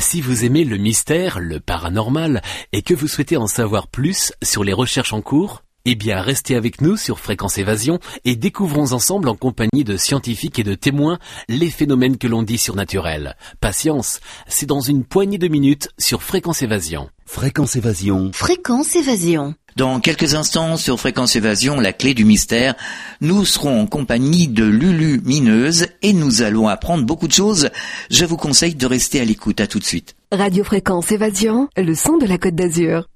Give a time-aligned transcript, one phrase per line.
[0.00, 2.40] Si vous aimez le mystère, le paranormal,
[2.72, 6.56] et que vous souhaitez en savoir plus sur les recherches en cours, eh bien, restez
[6.56, 11.18] avec nous sur Fréquence Évasion et découvrons ensemble en compagnie de scientifiques et de témoins
[11.48, 13.36] les phénomènes que l'on dit surnaturels.
[13.60, 17.08] Patience, c'est dans une poignée de minutes sur Fréquence Évasion.
[17.24, 18.30] Fréquence Évasion.
[18.34, 19.54] Fréquence Évasion.
[19.76, 22.74] Dans quelques instants sur Fréquence Évasion, la clé du mystère,
[23.20, 27.70] nous serons en compagnie de Lulu Mineuse et nous allons apprendre beaucoup de choses.
[28.10, 29.60] Je vous conseille de rester à l'écoute.
[29.60, 30.16] À tout de suite.
[30.32, 33.06] Radio Fréquence Évasion, le son de la Côte d'Azur.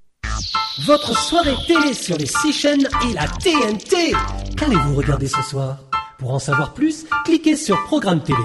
[0.87, 4.12] Votre soirée télé sur les six chaînes et la TNT.
[4.56, 5.78] Qu'allez-vous regarder ce soir?
[6.19, 8.38] Pour en savoir plus, cliquez sur Programme télé.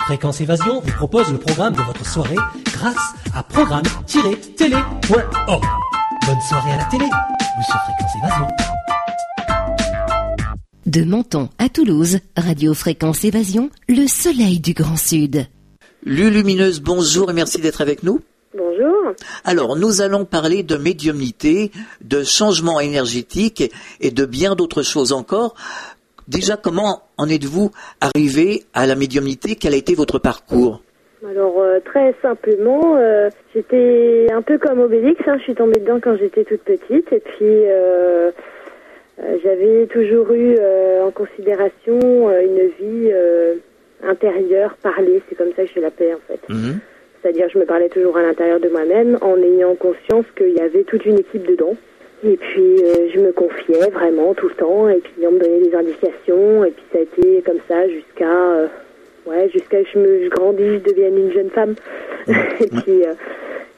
[0.00, 2.36] Fréquence Évasion vous propose le programme de votre soirée
[2.72, 5.64] grâce à programme-télé.org.
[6.26, 8.46] Bonne soirée à la télé ou sur Fréquence Évasion.
[10.86, 15.46] De Menton à Toulouse, Radio Fréquence Évasion, le soleil du Grand Sud.
[16.04, 18.20] Lulu Mineuse, bonjour et merci d'être avec nous.
[18.56, 19.14] Bonjour.
[19.44, 25.56] Alors, nous allons parler de médiumnité, de changement énergétique et de bien d'autres choses encore.
[26.28, 29.56] Déjà, comment en êtes-vous arrivé à la médiumnité?
[29.56, 30.82] Quel a été votre parcours?
[31.28, 35.98] Alors euh, très simplement, euh, j'étais un peu comme Obélix, hein, je suis tombée dedans
[35.98, 38.30] quand j'étais toute petite et puis euh,
[39.42, 40.54] j'avais toujours eu
[41.02, 43.10] en considération une vie
[44.02, 46.40] intérieure, parlée, c'est comme ça que je l'appelais en fait.
[46.48, 46.80] Mhm.
[47.24, 50.84] C'est-à-dire je me parlais toujours à l'intérieur de moi-même en ayant conscience qu'il y avait
[50.84, 51.74] toute une équipe dedans.
[52.22, 55.60] Et puis euh, je me confiais vraiment tout le temps et puis on me donnait
[55.60, 58.66] des indications et puis ça a été comme ça jusqu'à euh,
[59.26, 61.74] ouais jusqu'à que je me je grandisse, je devienne une jeune femme.
[62.28, 63.14] et puis euh,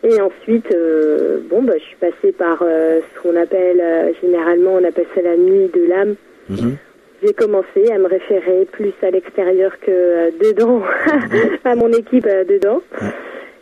[0.02, 4.74] et ensuite euh, bon bah je suis passée par euh, ce qu'on appelle euh, généralement
[4.74, 6.16] on appelle ça la nuit de l'âme.
[6.48, 6.76] Mhm.
[7.22, 10.82] J'ai commencé à me référer plus à l'extérieur que dedans,
[11.64, 12.82] à mon équipe dedans.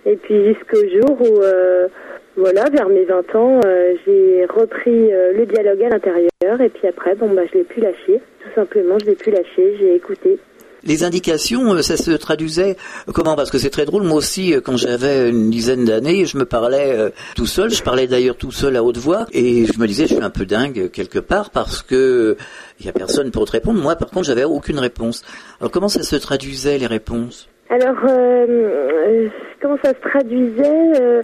[0.06, 1.88] Et puis jusqu'au jour où, euh,
[2.36, 6.60] voilà, vers mes 20 ans, euh, j'ai repris euh, le dialogue à l'intérieur.
[6.60, 8.20] Et puis après, bon, bah, je l'ai plus lâché.
[8.42, 9.76] Tout simplement, je l'ai plus lâché.
[9.78, 10.38] J'ai écouté.
[10.86, 12.76] Les indications, euh, ça se traduisait
[13.08, 13.36] euh, comment?
[13.36, 14.02] Parce que c'est très drôle.
[14.02, 17.70] Moi aussi, euh, quand j'avais une dizaine d'années, je me parlais tout seul.
[17.70, 20.30] Je parlais d'ailleurs tout seul à haute voix, et je me disais, je suis un
[20.30, 22.36] peu dingue quelque part parce que
[22.80, 23.80] il y a personne pour te répondre.
[23.80, 25.22] Moi, par contre, j'avais aucune réponse.
[25.60, 27.48] Alors, comment ça se traduisait les réponses?
[27.70, 29.28] Alors, euh, euh,
[29.60, 31.22] comment ça se traduisait euh,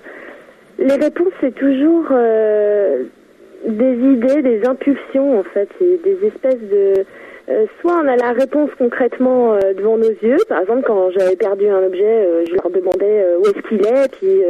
[0.78, 3.04] Les réponses, c'est toujours euh,
[3.68, 5.68] des idées, des impulsions, en fait.
[5.78, 7.04] C'est des espèces de...
[7.50, 10.38] euh, soit on a la réponse concrètement euh, devant nos yeux.
[10.48, 14.10] Par exemple, quand j'avais perdu un objet, euh, je leur demandais où est-ce qu'il est,
[14.10, 14.42] puis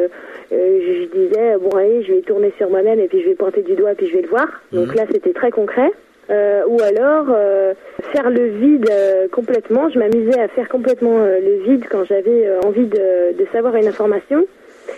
[0.53, 3.75] je, disais, bon allez, je vais tourner sur moi-même, et puis je vais pointer du
[3.75, 4.47] doigt, puis je vais le voir.
[4.73, 5.91] Donc là, c'était très concret.
[6.31, 7.75] Euh, ou alors euh,
[8.13, 9.89] faire le vide euh, complètement.
[9.91, 14.47] Je m'amusais à faire complètement le vide quand j'avais envie de, de savoir une information.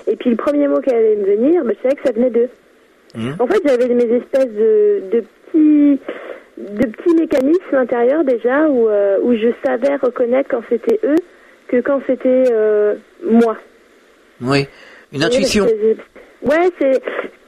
[0.06, 2.50] Et puis le premier mot qui allait me venir, je savais que ça venait d'eux.
[3.38, 6.00] En fait, j'avais mes espèces de, de petits
[6.58, 8.88] de petits mécanismes intérieurs déjà où,
[9.22, 11.16] où je savais reconnaître quand c'était eux
[11.68, 12.44] que quand c'était
[13.24, 13.56] moi.
[14.40, 14.66] Oui,
[15.12, 15.66] une intuition.
[16.42, 17.02] Ouais, c'est.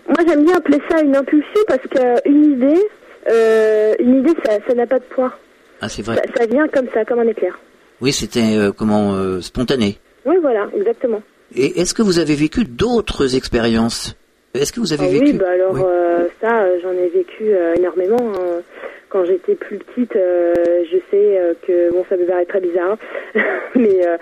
[0.07, 2.81] Moi, j'aime bien appeler ça une impulsion parce qu'une idée,
[3.29, 5.33] euh, une idée, ça, n'a pas de poids.
[5.81, 6.17] Ah, c'est vrai.
[6.17, 7.59] Ça, ça vient comme ça, comme un éclair.
[8.01, 9.99] Oui, c'était euh, comment euh, spontané.
[10.25, 11.23] Oui, voilà, exactement.
[11.57, 14.17] Et est-ce que vous avez vécu d'autres expériences?
[14.55, 15.81] Est-ce que vous avez Ah vécu oui, bah alors Oui.
[15.85, 18.17] euh, ça, j'en ai vécu énormément.
[18.35, 18.61] hein.
[19.09, 22.97] Quand j'étais plus petite, je sais que bon, ça me paraît très bizarre,
[23.77, 24.17] mais euh,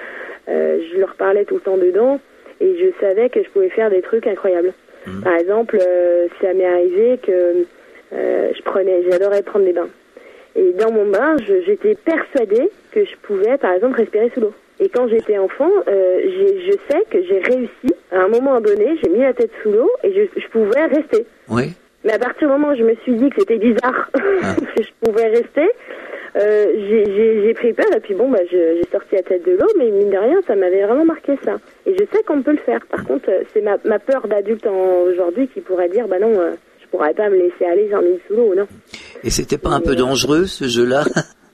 [0.50, 2.20] euh, je leur parlais tout le temps dedans
[2.60, 4.74] et je savais que je pouvais faire des trucs incroyables.
[5.06, 5.22] Mhm.
[5.22, 5.78] Par exemple,
[6.42, 7.64] ça m'est arrivé que
[8.12, 9.88] euh, je prenais, j'adorais prendre des bains.
[10.54, 11.36] Et dans mon bain,
[11.66, 14.52] j'étais persuadée que je pouvais, par exemple, respirer sous l'eau.
[14.80, 16.20] Et quand j'étais enfant, euh,
[16.66, 17.94] je sais que j'ai réussi.
[18.10, 21.24] À un moment donné, j'ai mis la tête sous l'eau et je, je pouvais rester.
[21.48, 21.72] Oui.
[22.04, 24.90] Mais à partir du moment où je me suis dit que c'était bizarre, que je
[25.00, 25.70] pouvais rester,
[26.36, 29.90] euh, j'ai- pris peur et puis bon, bah, j'ai sorti la tête de l'eau, mais
[29.90, 31.58] mine de rien, ça m'avait vraiment marqué ça.
[31.87, 32.81] Et je sais qu'on peut le faire.
[32.90, 36.52] Par contre, c'est ma, ma peur d'adulte aujourd'hui qui pourrait dire, bah non, euh,
[36.92, 38.66] pourrais pas me laisser aller, j'ai envie sous l'eau, non.
[39.24, 41.04] Et c'était pas un peu dangereux ce jeu-là?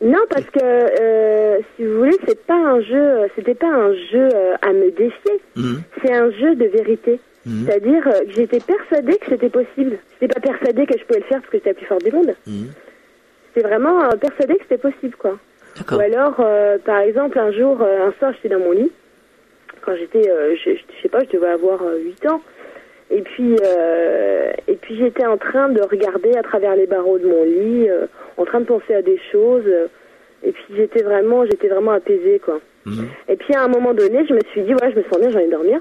[0.00, 3.92] Non, parce que euh, si vous voulez, c'est pas un jeu, euh, c'était pas un
[3.94, 5.40] jeu euh, à me défier.
[5.56, 5.82] Mhm.
[6.00, 7.18] C'est un jeu de vérité.
[7.44, 7.66] Mhm.
[7.66, 9.98] C'est-à-dire euh, que j'étais persuadée que c'était possible.
[10.20, 12.12] J'étais pas persuadée que je pouvais le faire parce que j'étais la plus forte du
[12.12, 12.32] monde.
[12.46, 12.68] Mhm.
[13.56, 15.36] J'étais vraiment euh, persuadée que c'était possible, quoi.
[15.90, 18.92] Ou alors, euh, par exemple, un jour, euh, un soir, j'étais dans mon lit.
[19.82, 22.40] Quand j'étais, euh, je, je sais pas, je devais avoir euh, 8 ans.
[23.10, 27.26] Et puis, euh, et puis j'étais en train de regarder à travers les barreaux de
[27.26, 28.06] mon lit, euh,
[28.36, 29.64] en train de penser à des choses.
[29.66, 29.86] euh,
[30.42, 32.60] et puis j'étais vraiment, j'étais vraiment apaisée, quoi.
[32.86, 33.08] Mhm.
[33.28, 35.30] Et puis à un moment donné, je me suis dit, ouais, je me sens bien,
[35.30, 35.80] j'ai envie de dormir.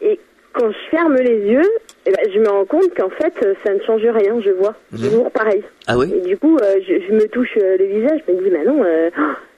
[0.00, 0.18] Et
[0.54, 1.70] quand je ferme les yeux,
[2.06, 3.32] eh ben, je me rends compte qu'en fait,
[3.64, 4.74] ça ne change rien, je vois.
[4.90, 5.62] Toujours pareil.
[5.86, 6.12] Ah oui?
[6.14, 8.82] Et du coup, euh, je, je me touche le visage, je me dis, mais non,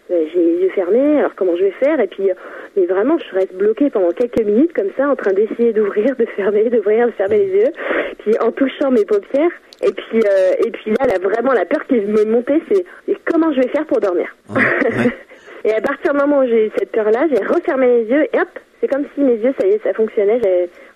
[0.08, 2.34] j'ai les yeux fermés, alors comment je vais faire Et puis, euh,
[2.76, 6.26] mais vraiment, je reste bloquée pendant quelques minutes comme ça, en train d'essayer d'ouvrir, de
[6.26, 7.72] fermer, d'ouvrir, de fermer les yeux,
[8.18, 9.50] puis en touchant mes paupières.
[9.82, 12.84] Et puis, euh, et puis là, là, vraiment, la peur qui me montait, c'est
[13.24, 15.12] comment je vais faire pour dormir Ouais, ouais.
[15.64, 18.38] Et à partir du moment où j'ai eu cette peur-là, j'ai refermé les yeux et
[18.38, 18.48] hop,
[18.80, 20.38] c'est comme si mes yeux, ça y est, ça fonctionnait.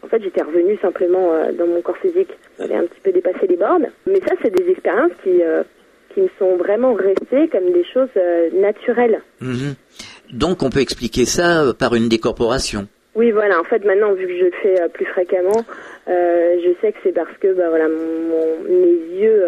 [0.03, 2.29] En fait, j'étais revenue simplement euh, dans mon corps physique.
[2.59, 3.87] J'avais un petit peu dépassé les bornes.
[4.07, 5.63] Mais ça, c'est des expériences qui, euh,
[6.19, 9.23] qui me sont vraiment restées comme des choses euh, naturelles.
[9.41, 9.75] Mhm.
[10.33, 12.89] Donc on peut expliquer ça euh, par une décorporation.
[13.15, 13.61] Oui, voilà.
[13.61, 15.65] En fait, maintenant, vu que je le fais euh, plus fréquemment,
[16.07, 19.43] je sais que c'est parce que, bah voilà, mon, mes yeux,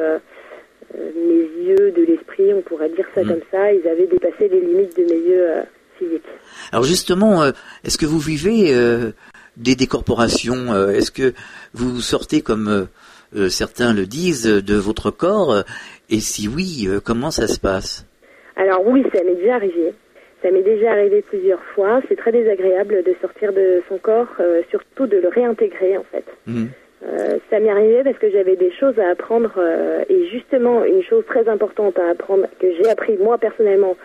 [0.94, 3.28] mes yeux de l'esprit, on pourrait dire ça Mhm.
[3.28, 5.46] comme ça, ils avaient dépassé les limites de mes yeux
[5.98, 6.22] physiques.
[6.72, 7.44] Alors justement,
[7.84, 8.74] est-ce que vous vivez
[9.56, 11.32] des décorporations Est-ce que
[11.74, 12.88] vous sortez, comme
[13.34, 15.62] euh, euh, certains le disent, de votre corps euh,
[16.08, 18.06] Et si oui, euh, comment ça se passe?
[18.56, 19.92] Alors oui, ça m'est déjà arrivé.
[20.42, 22.00] Ça m'est déjà arrivé plusieurs fois.
[22.08, 26.24] C'est très désagréable de sortir de son corps, euh, surtout de le réintégrer en fait.
[26.46, 26.68] Mhm.
[27.02, 31.02] Euh, ça m'est arrivé parce que j'avais des choses à apprendre euh, et justement une
[31.02, 33.96] chose très importante à apprendre que j'ai appris moi personnellement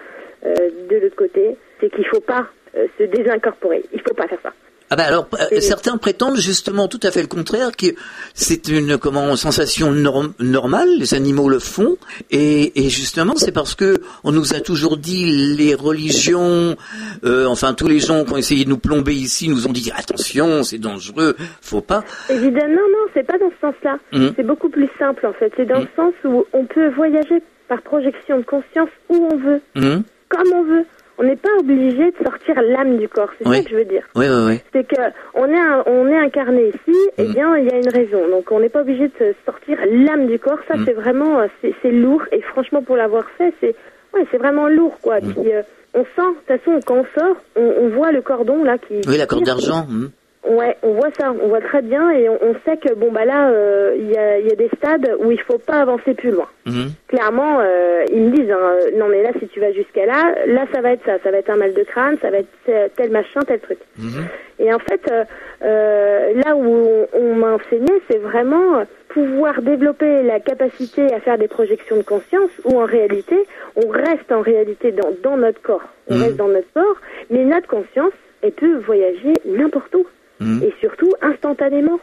[0.46, 0.54] euh,
[0.90, 2.48] de l'autre côté, c'est qu'il faut pas
[2.78, 3.84] euh, se désincorporer.
[3.94, 4.54] Il faut pas faire ça.
[4.96, 7.88] Ah bah alors, euh, certains prétendent justement tout à fait le contraire, que
[8.34, 11.98] c'est une comment sensation norm- normale, les animaux le font,
[12.32, 15.26] et, et justement c'est parce que on nous a toujours dit
[15.58, 16.78] les religions,
[17.26, 19.92] euh, enfin tous les gens qui ont essayé de nous plomber ici nous ont dit
[19.94, 22.06] attention, c'est dangereux, faut pas.
[22.30, 23.98] Évidemment, non, c'est pas dans ce sens-là.
[24.14, 24.32] Mhm.
[24.38, 25.52] C'est beaucoup plus simple en fait.
[25.58, 25.88] C'est dans Mhm.
[25.98, 30.04] le sens où on peut voyager par projection de conscience où on veut, Mhm.
[30.30, 30.86] comme on veut.
[31.18, 33.30] On n'est pas obligé de sortir l'âme du corps.
[33.40, 33.58] C'est Oui.
[33.58, 34.04] ça que je veux dire.
[34.16, 34.64] Ouais, ouais, ouais.
[34.74, 35.02] c'est que
[35.34, 37.34] on est un- on est incarné ici, eh Mm.
[37.34, 38.28] bien il y a une raison.
[38.30, 40.60] Donc on n'est pas obligé de sortir l'âme du corps.
[40.68, 40.84] Ça Mm.
[40.86, 43.76] c'est vraiment euh, c'est lourd et franchement pour l'avoir fait c'est
[44.14, 45.20] ouais c'est vraiment lourd quoi.
[45.22, 45.34] Mm.
[45.34, 45.62] Puis euh,
[45.94, 48.96] on sent de toute façon quand on sort on, on voit le cordon là qui
[49.08, 49.86] Oui, la corde d'argent.
[50.48, 53.26] Ouais, on voit ça, on voit très bien et on, on sait que bon bah
[53.26, 56.14] là euh, il y, a, il y a des stades où il faut pas avancer
[56.14, 56.48] plus loin.
[56.68, 56.92] Mhm.
[57.08, 60.36] Clairement, euh, ils me disent hein, euh, non mais là si tu vas jusqu'à là,
[60.46, 62.92] là ça va être ça, ça va être un mal de crâne, ça va être
[62.96, 63.80] tel- machin, tel truc.
[63.98, 64.26] Mhm.
[64.60, 65.02] Et en fait,
[65.64, 66.64] euh, là où
[67.14, 72.04] on, on m'a enseigné, c'est vraiment pouvoir développer la capacité à faire des projections de
[72.04, 73.36] conscience où en réalité,
[73.76, 75.84] on reste en réalité dans, dans notre corps.
[76.08, 76.22] On Mhm.
[76.24, 76.98] reste dans notre corps,
[77.30, 80.06] mais notre conscience, elle peut voyager n'importe où.
[80.40, 80.64] Mhm.
[80.64, 82.00] Et surtout instantanément.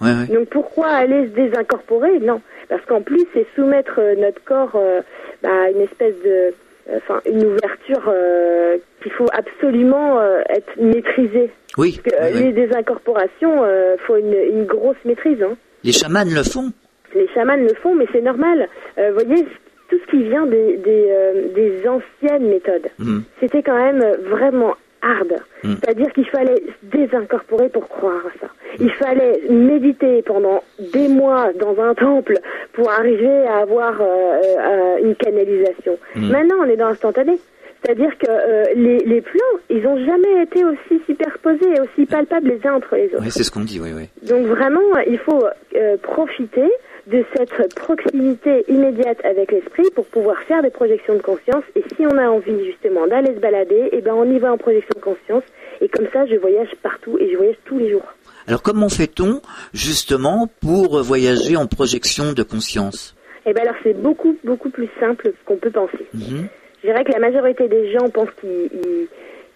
[0.00, 0.34] Ouais, ouais.
[0.34, 2.18] Donc pourquoi aller se désincorporer?
[2.20, 5.00] Non, parce qu'en plus c'est soumettre euh, notre corps euh,
[5.42, 6.52] bah, à une espèce de,
[6.96, 11.50] enfin une ouverture euh, qu'il faut absolument euh, être maîtrisée.
[11.78, 15.42] Oui, Parce que euh, les désincorporations, euh, faut une, une grosse maîtrise.
[15.42, 15.56] Hein.
[15.84, 16.72] les chamans le font.
[17.14, 18.68] Les chamans le font, mais c'est normal.
[18.98, 19.44] Euh, Vous voyez,
[19.88, 23.22] tout ce qui vient des, des, euh, des anciennes méthodes, Mhm.
[23.40, 25.32] c'était quand même vraiment hard.
[25.62, 25.74] Mm.
[25.80, 28.52] C'est-à-dire qu'il fallait se désincorporer pour croire à ça.
[28.78, 32.38] Il fallait méditer pendant des mois dans un temple
[32.72, 35.98] pour arriver à avoir euh, euh, une canalisation.
[36.14, 36.30] Mm.
[36.30, 37.38] Maintenant, on est dans l'instantané.
[37.84, 42.48] C'est-à-dire que euh, les, les plans, ils n'ont jamais été aussi superposés et aussi palpables
[42.48, 43.22] les uns entre les autres.
[43.22, 44.08] Ouais, c'est ce qu'on dit, oui, oui.
[44.22, 45.44] Donc vraiment, il faut
[45.76, 46.68] euh, profiter
[47.06, 51.62] de cette proximité immédiate avec l'esprit pour pouvoir faire des projections de conscience.
[51.76, 54.58] Et si on a envie justement d'aller se balader, eh ben on y va en
[54.58, 55.44] projection de conscience.
[55.80, 58.02] Et comme ça, je voyage partout et je voyage tous les jours.
[58.48, 59.40] Alors comment fait-on
[59.72, 63.14] justement pour voyager en projection de conscience?
[63.44, 66.06] Eh ben alors c'est beaucoup beaucoup plus simple qu'on peut penser.
[66.14, 66.48] Mhm.
[66.82, 69.08] Je dirais que la majorité des gens pensent qu'ils ils-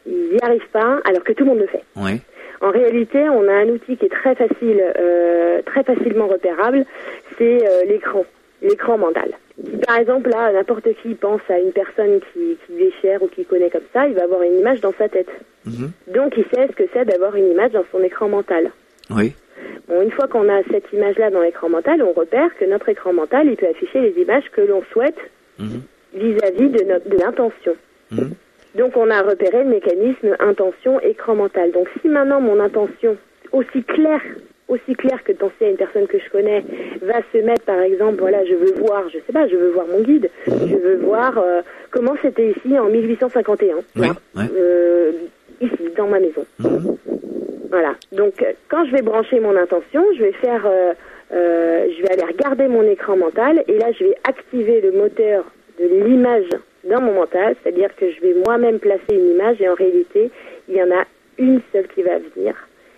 [0.06, 1.82] ils y arrivent pas, alors que tout le monde le fait.
[1.96, 2.20] Ouais.
[2.60, 6.84] En réalité, on a un outil qui est très facile, euh, très facilement repérable,
[7.38, 8.24] c'est euh, l'écran,
[8.62, 9.30] l'écran mental.
[9.64, 13.22] Si par exemple là, n'importe qui pense à une personne qui, qui lui est chère
[13.22, 15.28] ou qui connaît comme ça, il va avoir une image dans sa tête.
[15.64, 15.90] Mhm.
[16.08, 18.70] Donc il sait ce que c'est d'avoir une image dans son écran mental.
[19.10, 19.34] Oui.
[19.88, 23.12] Bon, une fois qu'on a cette image-là dans l'écran mental, on repère que notre écran
[23.12, 25.18] mental, il peut afficher les images que l'on souhaite
[25.58, 25.82] Mhm.
[26.14, 27.74] vis-à-vis de, de l'intention.
[28.10, 28.30] Mhm.
[28.76, 31.72] Donc on a repéré le mécanisme intention écran mental.
[31.72, 33.16] Donc si maintenant mon intention
[33.52, 34.20] aussi claire
[34.68, 36.62] aussi claire que de penser à une personne que je connais
[37.02, 39.86] va se mettre par exemple voilà je veux voir je sais pas je veux voir
[39.88, 44.44] mon guide je veux voir euh, comment c'était ici en 1851 Oui, là, ouais.
[44.56, 45.12] euh,
[45.60, 46.96] ici dans ma maison Mhm.
[47.70, 47.94] voilà.
[48.12, 50.92] Donc, euh, quand je vais brancher mon intention, je vais faire, euh,
[51.32, 55.44] je vais aller regarder mon écran mental et là, je vais activer le moteur
[55.80, 56.48] de l'image
[56.84, 60.30] dans mon mental, c'est-à-dire que je vais moi-même placer une image et en réalité,
[60.68, 61.04] il y en a
[61.38, 62.54] une seule qui va venir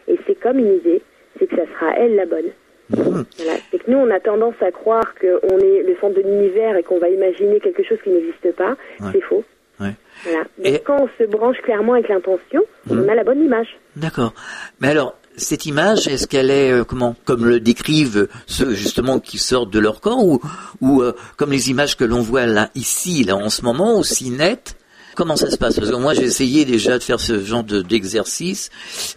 [0.09, 1.03] Et c'est comme une idée,
[1.39, 2.51] c'est que ça sera elle la bonne.
[2.91, 3.25] Mhm.
[3.39, 3.53] Voilà.
[3.71, 6.83] C'est que nous, on a tendance à croire qu'on est le centre de l'univers et
[6.83, 8.77] qu'on va imaginer quelque chose qui n'existe pas.
[9.01, 9.11] Ouais.
[9.13, 9.45] C'est faux.
[9.81, 9.93] Ouais.
[10.25, 10.45] Voilà.
[10.63, 13.05] Et- Donc, quand on se branche clairement avec l'intention, Mhm.
[13.05, 13.69] on a la bonne image.
[13.97, 14.35] D'accord.
[14.81, 19.39] Mais alors, cette image, est-ce qu'elle est euh, comment, comme le décrivent ceux justement qui
[19.39, 20.25] sortent de leur corps,
[20.81, 24.31] ou, euh, comme les images que l'on voit là ici, là en ce moment, aussi
[24.31, 24.77] nettes
[25.17, 25.79] Comment ça se passe?
[25.79, 28.71] Parce que moi, j'ai essayé déjà de faire ce genre de- d'exercice,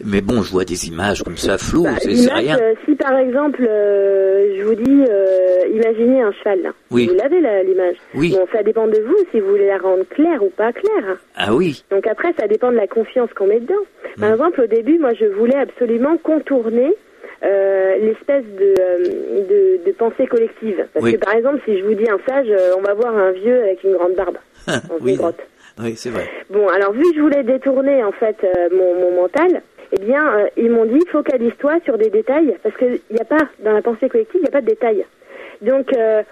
[0.04, 2.58] mais bon, je vois des images comme ça floues, Bah, c'est rien.
[2.60, 6.62] euh, si par exemple, euh, je vous dis, euh, imaginez un cheval.
[6.64, 6.70] Là.
[6.92, 7.08] Oui.
[7.08, 7.96] Vous l'avez là, l'image.
[8.14, 8.32] Oui.
[8.32, 11.18] Bon, ça dépend de vous si vous voulez la rendre claire ou pas claire.
[11.36, 11.84] Ah oui.
[11.92, 13.74] Donc après, ça dépend de la confiance qu'on met dedans.
[14.20, 14.34] Par Mm.
[14.34, 16.94] exemple, au début, moi, je voulais absolument contourner
[17.44, 18.98] euh, l'espèce de, euh,
[19.50, 20.86] de, de pensée collective.
[20.94, 21.14] Parce Oui.
[21.14, 23.62] que par exemple, si je vous dis un sage, euh, on va voir un vieux
[23.62, 24.38] avec une grande barbe
[24.68, 25.12] dans oui.
[25.12, 25.40] une grotte.
[25.80, 26.30] Oui, c'est vrai.
[26.50, 30.38] Bon, alors vu que je voulais détourner en fait euh, mon, mon mental, eh bien,
[30.38, 33.82] euh, ils m'ont dit focalise-toi sur des détails parce qu'il n'y a pas dans la
[33.82, 35.06] pensée collective, il n'y a pas de détails.
[35.62, 36.24] Donc, euh,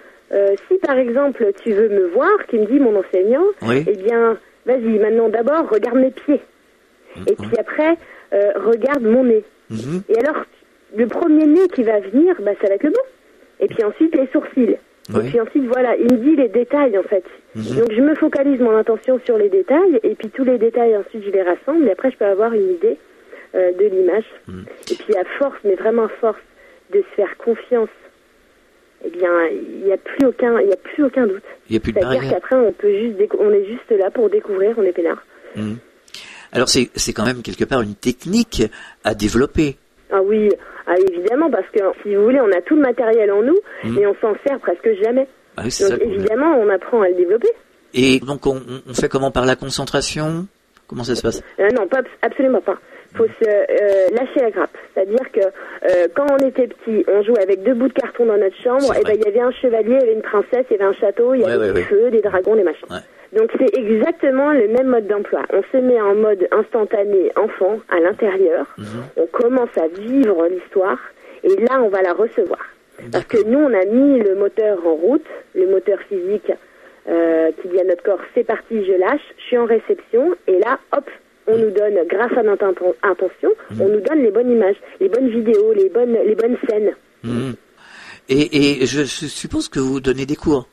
[0.68, 3.84] si par exemple tu veux me voir, qui me dit mon enseignant, Oui.
[3.86, 6.40] eh bien, vas-y, maintenant d'abord regarde mes pieds,
[7.26, 7.96] et puis après
[8.32, 9.44] euh, regarde mon nez.
[9.70, 10.02] Mhm.
[10.08, 10.44] Et alors,
[10.96, 13.00] le premier nez qui va venir, bah, ça va être le bon.
[13.60, 14.76] Et puis ensuite les sourcils.
[15.10, 17.24] Et puis ensuite, voilà, il me dit les détails en fait.
[17.54, 17.78] Mhm.
[17.78, 21.24] Donc je me focalise mon intention sur les détails, et puis tous les détails ensuite
[21.24, 22.96] je les rassemble, et après je peux avoir une idée
[23.54, 24.24] euh, de l'image.
[24.48, 24.64] Mhm.
[24.90, 26.40] Et puis à force, mais vraiment à force,
[26.92, 27.90] de se faire confiance,
[29.04, 31.42] eh bien, il n'y a plus aucun, il y a plus aucun doute.
[31.68, 32.30] Il n'y a plus de barrière.
[32.30, 35.22] qu'après, on peut juste, on est juste là pour découvrir, on est peinard.
[35.56, 35.76] Mhm.
[36.52, 38.62] Alors, c'est c'est quand même quelque part une technique
[39.02, 39.76] à développer.
[40.16, 40.48] Ah oui,
[40.86, 43.96] ah, évidemment, parce que si vous voulez, on a tout le matériel en nous, Mhm.
[43.98, 45.26] mais on s'en sert presque jamais.
[45.56, 47.48] Ah oui, Donc évidemment, on apprend à le développer.
[47.94, 50.46] Et donc, on, on fait comment Par la concentration?
[50.86, 51.42] Comment ça se passe?
[51.58, 52.76] Euh, non, pas, absolument pas.
[53.16, 54.76] faut se euh, lâcher la grappe.
[54.92, 58.36] C'est-à-dire que euh, quand on était petit, on jouait avec deux bouts de carton dans
[58.36, 60.72] notre chambre, et ben il y avait un chevalier, il y avait une princesse, il
[60.72, 61.86] y avait un château, il y Ouais, avait ouais, des ouais.
[61.86, 62.86] feux, des dragons, des machins.
[63.36, 65.42] Donc c'est exactement le même mode d'emploi.
[65.52, 68.84] On se met en mode instantané enfant à l'intérieur, Mhm.
[69.16, 70.98] on commence à vivre l'histoire,
[71.42, 72.60] et là on va la recevoir.
[73.10, 76.52] Parce que nous, on a mis le moteur en route, le moteur physique
[77.08, 80.58] euh, qui dit à notre corps, c'est parti, je lâche, je suis en réception, et
[80.60, 81.04] là, hop,
[81.46, 83.50] on nous donne, grâce à notre inten- intention,
[83.80, 86.94] on nous donne les bonnes images, les bonnes vidéos, les bonnes, les bonnes scènes.
[87.24, 87.54] Mhm.
[88.30, 90.66] Et, et je suppose que vous donnez des cours.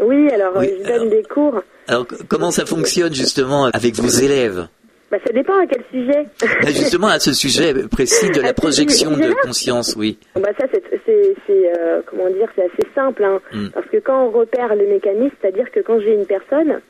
[0.00, 1.62] Oui, alors Oui, je donne alors- des cours.
[1.88, 4.68] Alors, comment ça fonctionne justement avec vos élèves?
[5.10, 6.26] Bah, ça dépend à quel sujet.
[6.40, 10.18] Bah, Justement à ce sujet précis de la projection de conscience, oui.
[10.34, 13.40] bah, ça, c'est, euh, comment dire, c'est assez simple, hein.
[13.52, 13.68] Mm.
[13.68, 16.80] Parce que quand on repère le mécanisme, c'est-à-dire que quand j'ai une personne,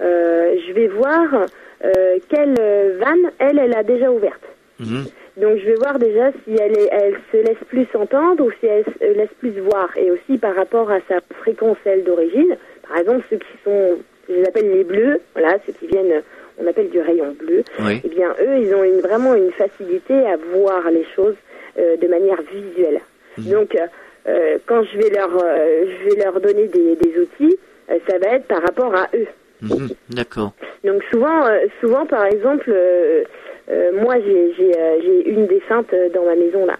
[0.00, 1.46] euh, je vais voir
[1.84, 2.54] euh, quelle
[3.00, 4.42] vanne, elle, elle a déjà ouverte.
[4.78, 5.04] Mhm.
[5.38, 8.66] Donc je vais voir déjà si elle, est, elle se laisse plus entendre ou si
[8.66, 9.88] elle se laisse plus voir.
[9.96, 12.56] Et aussi par rapport à sa fréquence, elle, d'origine.
[12.86, 13.98] Par exemple, ceux qui sont,
[14.28, 16.22] je les appelle les bleus, voilà, ceux qui viennent,
[16.58, 17.62] on appelle du rayon bleu.
[17.80, 18.00] Oui.
[18.04, 21.34] Eh bien, eux, ils ont une, vraiment une facilité à voir les choses
[21.78, 23.00] euh, de manière visuelle.
[23.38, 23.86] Donc, euh,
[24.28, 27.56] euh, quand je vais leur, euh, je vais leur donner des, des outils,
[27.90, 29.26] euh, ça va être par rapport à eux.
[29.62, 29.88] Mhm.
[30.10, 30.52] D'accord.
[30.84, 33.22] Donc souvent, euh, souvent par exemple, euh,
[33.70, 36.76] euh, moi j'ai j'ai euh, j'ai une défunte euh, dans ma maison là,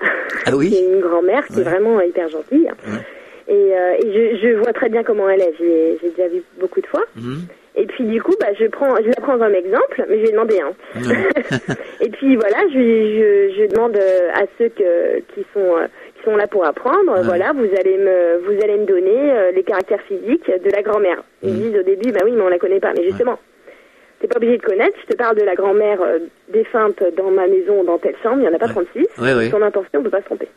[0.47, 1.61] Ah oui une grand-mère qui Ouais.
[1.61, 2.69] est vraiment hyper gentille.
[3.49, 5.55] Et, euh, et je, je vois très bien comment elle est.
[5.59, 7.05] J'ai déjà vu beaucoup de fois.
[7.17, 7.43] Mhm.
[7.75, 10.29] Et puis du coup, bah, je prends, je la prends comme exemple, mais je lui
[10.29, 10.61] ai demandé.
[10.61, 10.73] Hein.
[12.01, 15.87] et puis voilà, je, lui- je, je demande euh, à ceux que, qui sont euh,
[16.19, 17.13] qui sont là pour apprendre.
[17.17, 17.23] Ouais.
[17.25, 21.23] Voilà, vous allez me vous allez me donner les caractères physiques de la grand-mère.
[21.43, 21.59] Ils Mhm.
[21.61, 22.93] disent au début, bah oui, mais on la connaît pas.
[22.97, 23.39] Mais justement,
[24.21, 24.97] t'es pas obligé de connaître.
[25.03, 25.99] Je te parle de la grand-mère
[26.51, 28.37] défunte dans ma maison, dans telle chambre.
[28.41, 28.85] Il y en a pas Ouais.
[28.93, 29.07] 36.
[29.19, 29.49] Ouais, ouais.
[29.51, 30.49] Son intention, on peut pas se tromper.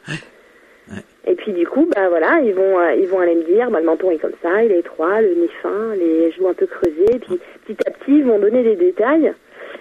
[1.27, 3.79] Et puis du coup, bah voilà, ils vont, euh, ils vont aller me dire, bah,
[3.79, 6.67] le menton est comme ça, il est étroit, le nez fin, les joues un peu
[6.67, 7.15] creusées.
[7.15, 9.33] Et puis petit à petit, ils vont donner des détails.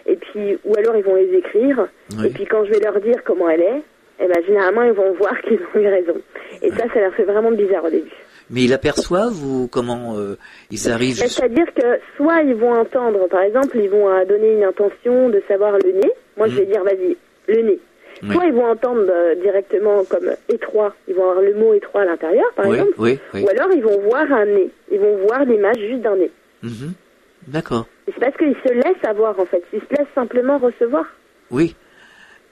[0.07, 1.89] Et puis, ou alors ils vont les écrire.
[2.19, 2.27] Oui.
[2.27, 3.83] Et puis quand je vais leur dire comment elle est,
[4.21, 6.17] eh ben généralement ils vont voir qu'ils ont eu raison.
[6.63, 8.11] Et ça, ça leur fait vraiment bizarre au début.
[8.51, 10.37] Mais ils l'aperçoivent ou comment euh,
[10.71, 14.53] ils arrivent Ben, C'est-à-dire que soit ils vont entendre, par exemple, ils vont euh, donner
[14.53, 16.13] une intention de savoir le nez.
[16.37, 17.17] Moi, je vais dire, vas-y,
[17.49, 17.79] le nez.
[18.23, 18.35] Oui.
[18.35, 22.05] Soit ils vont entendre euh, directement comme étroit, ils vont avoir le mot étroit à
[22.05, 22.95] l'intérieur, par Oui, exemple.
[22.99, 23.43] oui, oui.
[23.43, 24.71] Ou alors ils vont voir un nez.
[24.91, 26.31] Ils vont voir l'image juste d'un nez.
[26.63, 26.93] Mhm.
[27.49, 27.87] D'accord.
[28.07, 29.63] C'est parce qu'ils se laissent avoir, en fait.
[29.73, 31.05] Ils se laissent simplement recevoir.
[31.51, 31.75] Oui.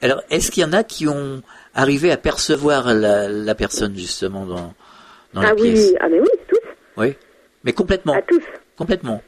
[0.02, 1.42] Alors, est-ce qu'il y en a qui ont
[1.74, 4.74] arrivé à percevoir la, la personne justement dans,
[5.32, 5.90] dans la ah pièce?
[5.90, 6.68] Oui, ah mais oui, tous.
[6.96, 7.14] Oui.
[7.64, 8.14] Mais complètement.
[8.14, 8.42] À tous.
[8.76, 9.22] Complètement.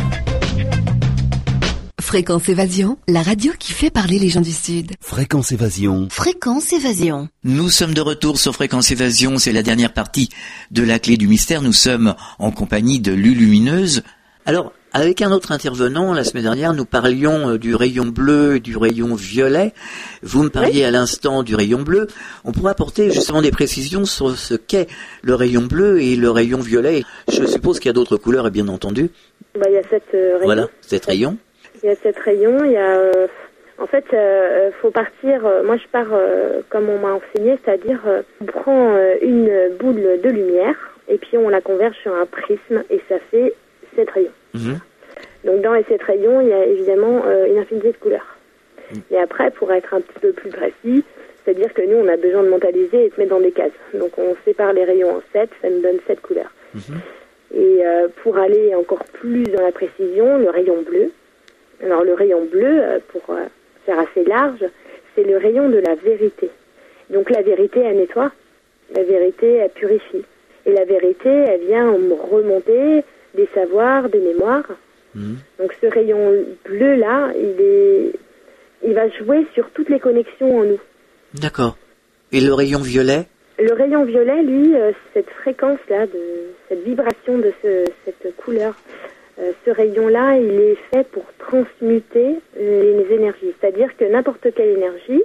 [2.01, 4.93] Fréquence Évasion, la radio qui fait parler les gens du Sud.
[5.01, 6.07] Fréquence Évasion.
[6.09, 7.29] Fréquence Évasion.
[7.43, 10.29] Nous sommes de retour sur Fréquence Évasion, c'est la dernière partie
[10.71, 11.61] de la clé du mystère.
[11.61, 14.05] Nous sommes en compagnie de Lulumineuse.
[14.45, 18.61] Alors, avec un autre intervenant, la semaine dernière, nous parlions euh, du rayon bleu et
[18.61, 19.73] du rayon violet.
[20.23, 22.07] Vous me parliez à l'instant du rayon bleu.
[22.47, 24.87] On pourrait apporter justement des précisions sur ce qu'est
[25.23, 27.03] le rayon bleu et le rayon violet.
[27.29, 29.11] Je suppose qu'il y a d'autres couleurs, bien entendu.
[29.55, 30.45] Bah, il y a cette euh, rayon.
[30.47, 31.37] Voilà, cet rayon.
[31.83, 32.97] Il y a cette rayon, il y a...
[32.97, 33.27] euh,
[33.77, 35.45] en fait, euh, faut partir...
[35.45, 36.09] euh, moi, je pars
[36.71, 38.01] comme on m'a enseigné, c'est-à-dire
[38.41, 40.77] on prend une boule de lumière
[41.07, 43.53] et puis on la converge sur un prisme et ça fait
[44.05, 44.33] rayons.
[44.55, 44.79] Mhm.
[45.45, 48.37] Donc dans les sept rayons, il y a évidemment euh, une infinité de couleurs.
[49.11, 51.05] Et après, pour être un petit peu plus précis,
[51.47, 53.71] c'est-à-dire que nous, on a besoin de mentaliser et de mettre dans des cases.
[53.95, 56.51] Donc on sépare les rayons en sept, ça nous donne sept couleurs.
[57.55, 61.13] Et euh, pour aller encore plus dans la précision, le rayon bleu.
[61.83, 63.45] Alors le rayon bleu, euh, pour euh,
[63.85, 64.65] faire assez large,
[65.15, 66.51] c'est le rayon de la vérité.
[67.11, 68.33] Donc la vérité, elle nettoie.
[68.95, 70.25] La vérité, elle purifie.
[70.67, 71.93] Et la vérité, elle vient
[72.31, 73.05] remonter
[73.37, 74.69] des savoirs, des mémoires.
[75.15, 75.37] Mhm.
[75.59, 78.13] Donc ce rayon bleu là, il est,
[78.85, 80.81] il va jouer sur toutes les connexions en nous.
[81.35, 81.77] D'accord.
[82.33, 83.27] Et le rayon violet?
[83.59, 86.21] Le rayon violet, lui, euh, cette fréquence là, de
[86.69, 88.75] cette vibration de ce, cette couleur,
[89.39, 93.53] euh, ce rayon-là, il est fait pour transmuter les énergies.
[93.59, 95.23] C'est-à-dire que n'importe quelle énergie,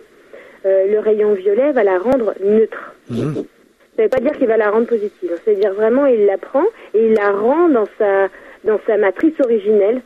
[0.66, 2.94] euh, le rayon violet va la rendre neutre.
[3.10, 3.46] Mhm.
[3.96, 5.32] Ça ne veut pas dire qu'il va la rendre positive.
[5.44, 8.30] C'est-à-dire vraiment, il la prend et il la rend dans sa
[8.64, 10.02] dans sa matrice originelle.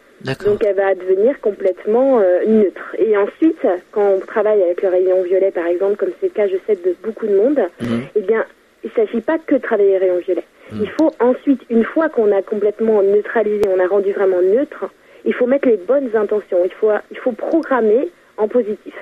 [0.45, 2.95] Donc elle va devenir complètement euh, neutre.
[2.97, 3.59] Et ensuite,
[3.91, 6.75] quand on travaille avec le rayon violet, par exemple, comme c'est le cas, je sais,
[6.75, 8.01] de beaucoup de monde, Mhm.
[8.15, 8.43] eh bien,
[8.83, 10.45] il ne s'agit pas que de travailler les rayons violets.
[10.73, 14.85] Il faut ensuite, une fois qu'on a complètement neutralisé, on a rendu vraiment neutre,
[15.25, 16.57] il faut mettre les bonnes intentions.
[16.65, 18.95] Il faut, il faut programmer en positif.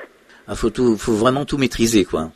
[0.50, 2.32] Il faut, tout, faut vraiment tout maîtriser, quoi.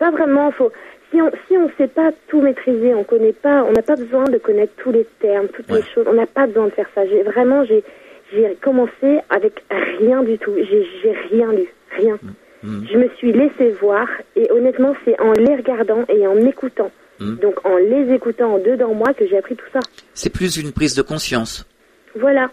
[0.00, 0.72] Pas vraiment, faut.
[1.12, 4.24] Si on si on sait pas tout maîtriser, on connaît pas, on n'a pas besoin
[4.24, 5.78] de connaître tous les termes, toutes Ouais.
[5.80, 6.06] les choses.
[6.08, 7.06] On n'a pas besoin de faire ça.
[7.06, 7.84] J'ai vraiment j'ai
[8.32, 9.62] j'ai commencé avec
[10.00, 10.54] rien du tout.
[10.56, 12.18] J'ai j'ai rien lu, rien.
[12.62, 12.86] Mhm.
[12.90, 16.90] Je me suis laissé voir et honnêtement, c'est en les regardant et en écoutant.
[17.20, 17.36] Mhm.
[17.36, 19.80] Donc en les écoutant en dedans moi que j'ai appris tout ça.
[20.14, 21.66] C'est plus une prise de conscience.
[22.14, 22.50] Voilà.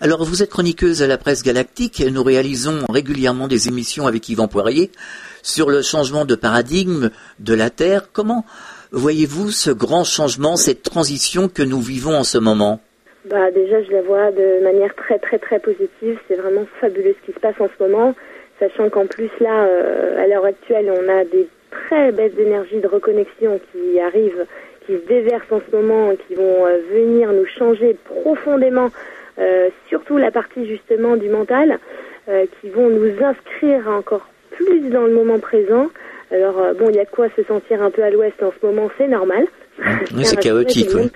[0.00, 2.00] Alors, vous êtes chroniqueuse à la presse galactique.
[2.00, 4.90] Nous réalisons régulièrement des émissions avec Yvan Poirier
[5.42, 8.08] sur le changement de paradigme de la Terre.
[8.12, 8.44] Comment
[8.92, 12.80] voyez-vous ce grand changement, cette transition que nous vivons en ce moment?
[13.24, 16.18] Bah déjà, je la vois de manière très très très positive.
[16.26, 18.14] C'est vraiment fabuleux ce qui se passe en ce moment,
[18.58, 22.88] sachant qu'en plus là, euh, à l'heure actuelle, on a des très belles énergies de
[22.88, 24.44] reconnexion qui arrivent,
[24.86, 28.90] qui se déversent en ce moment, qui vont euh, venir nous changer profondément,
[29.88, 31.78] surtout la partie justement du mental,
[32.28, 35.88] euh, qui vont nous inscrire encore plus dans le moment présent.
[36.30, 38.52] Alors euh, bon, il y a de quoi se sentir un peu à l'ouest en
[38.52, 39.44] ce moment, c'est normal.
[40.14, 41.10] Oui, c'est chaotique, oui.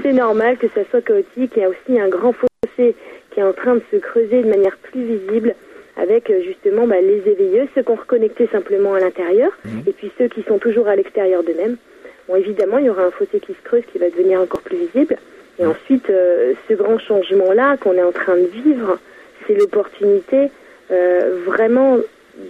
[0.00, 1.54] C'est normal que ça soit chaotique.
[1.56, 2.94] Il y a aussi un grand fossé
[3.32, 5.56] qui est en train de se creuser de manière plus visible
[5.96, 9.50] avec euh, justement bah, les éveilleux, ceux qui ont reconnecté simplement à l'intérieur,
[9.88, 11.78] et puis ceux qui sont toujours à l'extérieur d'eux-mêmes.
[12.28, 14.76] Bon, évidemment, il y aura un fossé qui se creuse qui va devenir encore plus
[14.76, 15.16] visible.
[15.58, 18.98] Et ensuite, euh, ce grand changement-là qu'on est en train de vivre,
[19.46, 20.50] c'est l'opportunité
[20.90, 21.98] euh, vraiment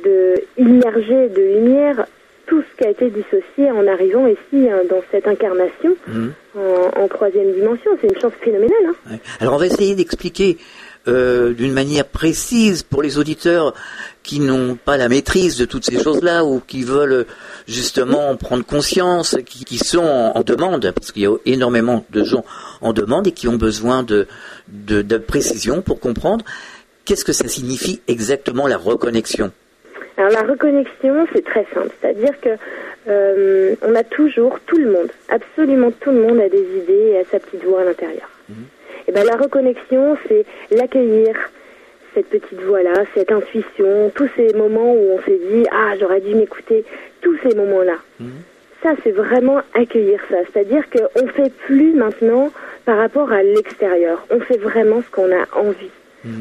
[0.04, 2.06] de immerger de lumière
[2.46, 6.32] tout ce qui a été dissocié en arrivant ici hein, dans cette incarnation Mhm.
[6.56, 7.90] en, en troisième dimension.
[8.00, 8.86] C'est une chance phénoménale.
[8.86, 8.94] Hein.
[9.12, 9.18] Ouais.
[9.40, 10.58] Alors, on va essayer d'expliquer
[11.06, 13.74] euh, d'une manière précise pour les auditeurs
[14.22, 17.26] qui n'ont pas la maîtrise de toutes ces choses-là ou qui veulent
[17.68, 22.24] justement prendre conscience, qui, qui sont en, en demande, parce qu'il y a énormément de
[22.24, 22.44] gens
[22.80, 24.26] en demande et qui ont besoin de,
[24.68, 26.44] de, de précision pour comprendre
[27.04, 29.52] qu'est-ce que ça signifie exactement la reconnexion?
[30.16, 32.50] Alors la reconnexion, c'est très simple, c'est-à-dire que
[33.08, 37.18] euh, on a toujours, tout le monde, absolument tout le monde a des idées et
[37.18, 38.30] a sa petite voix à l'intérieur.
[39.08, 41.34] Et ben la reconnexion, c'est l'accueillir,
[42.14, 46.34] cette petite voix-là, cette intuition, tous ces moments où on s'est dit ah j'aurais dû
[46.34, 46.84] m'écouter,
[47.20, 47.96] tous ces moments-là.
[48.82, 52.50] Ça c'est vraiment accueillir ça, c'est-à-dire qu'on fait plus maintenant
[52.84, 55.90] par rapport à l'extérieur, on fait vraiment ce qu'on a envie.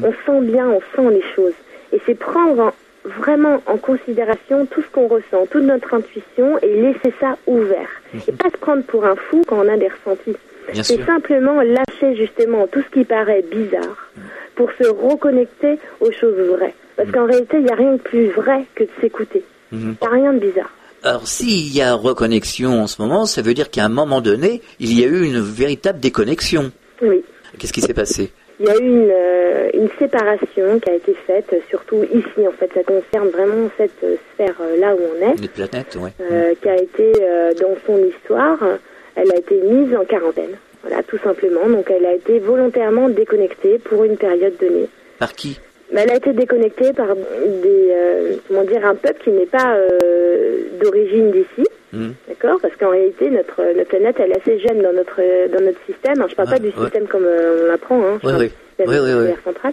[0.02, 1.54] On sent bien, on sent les choses.
[1.92, 2.72] Et c'est prendre en-
[3.04, 7.88] vraiment en considération tout ce qu'on ressent, toute notre intuition et laisser ça ouvert.
[8.28, 10.36] Et pas se prendre pour un fou quand on a des ressentis.
[10.72, 11.06] Bien C'est sûr.
[11.06, 14.10] simplement lâcher justement tout ce qui paraît bizarre
[14.54, 16.74] pour se reconnecter aux choses vraies.
[16.96, 19.42] Parce qu'en réalité, il n'y a rien de plus vrai que de s'écouter.
[19.72, 19.96] Il Mhm.
[20.00, 20.70] n'y a rien de bizarre.
[21.02, 24.62] Alors s'il y a reconnexion en ce moment, ça veut dire qu'à un moment donné,
[24.80, 26.70] il y a eu une véritable déconnexion.
[27.02, 27.22] Oui.
[27.58, 28.30] Qu'est-ce qui s'est passé?
[28.60, 32.46] Il y a eu une, euh, une séparation qui a été faite, euh, surtout ici
[32.48, 36.10] en fait, ça concerne vraiment cette euh, sphère-là où on est, Notre planète, ouais.
[36.20, 38.76] euh, qui a été euh, dans son histoire, euh,
[39.16, 40.56] elle a été mise en quarantaine.
[40.82, 41.68] Voilà, tout simplement.
[41.68, 44.88] Donc elle a été volontairement déconnectée pour une période donnée.
[45.18, 45.58] Par qui?
[45.96, 50.64] Elle a été déconnectée par des, euh, comment dire, un peuple qui n'est pas euh,
[50.80, 51.68] d'origine d'ici.
[51.92, 52.14] Mhm.
[52.28, 52.58] D'accord?
[52.60, 55.20] Parce qu'en réalité, notre, notre planète, elle est assez jeune dans notre,
[55.52, 56.14] dans notre système.
[56.16, 56.84] Alors, je parle Ouais, pas du ouais.
[56.84, 58.18] système comme euh, on l'apprend, hein.
[58.22, 58.48] Je Ouais, parle ouais.
[58.48, 59.72] du système central.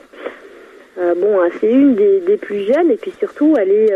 [1.18, 3.92] Bon, hein, c'est une des, des plus jeunes, et puis surtout, elle est,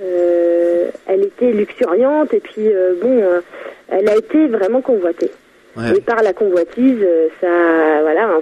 [0.00, 3.40] elle était luxuriante, et puis euh, bon, euh,
[3.88, 5.30] elle a été vraiment convoitée.
[5.76, 5.98] Ouais.
[5.98, 8.40] Et par la convoitise, euh, ça, voilà, hein,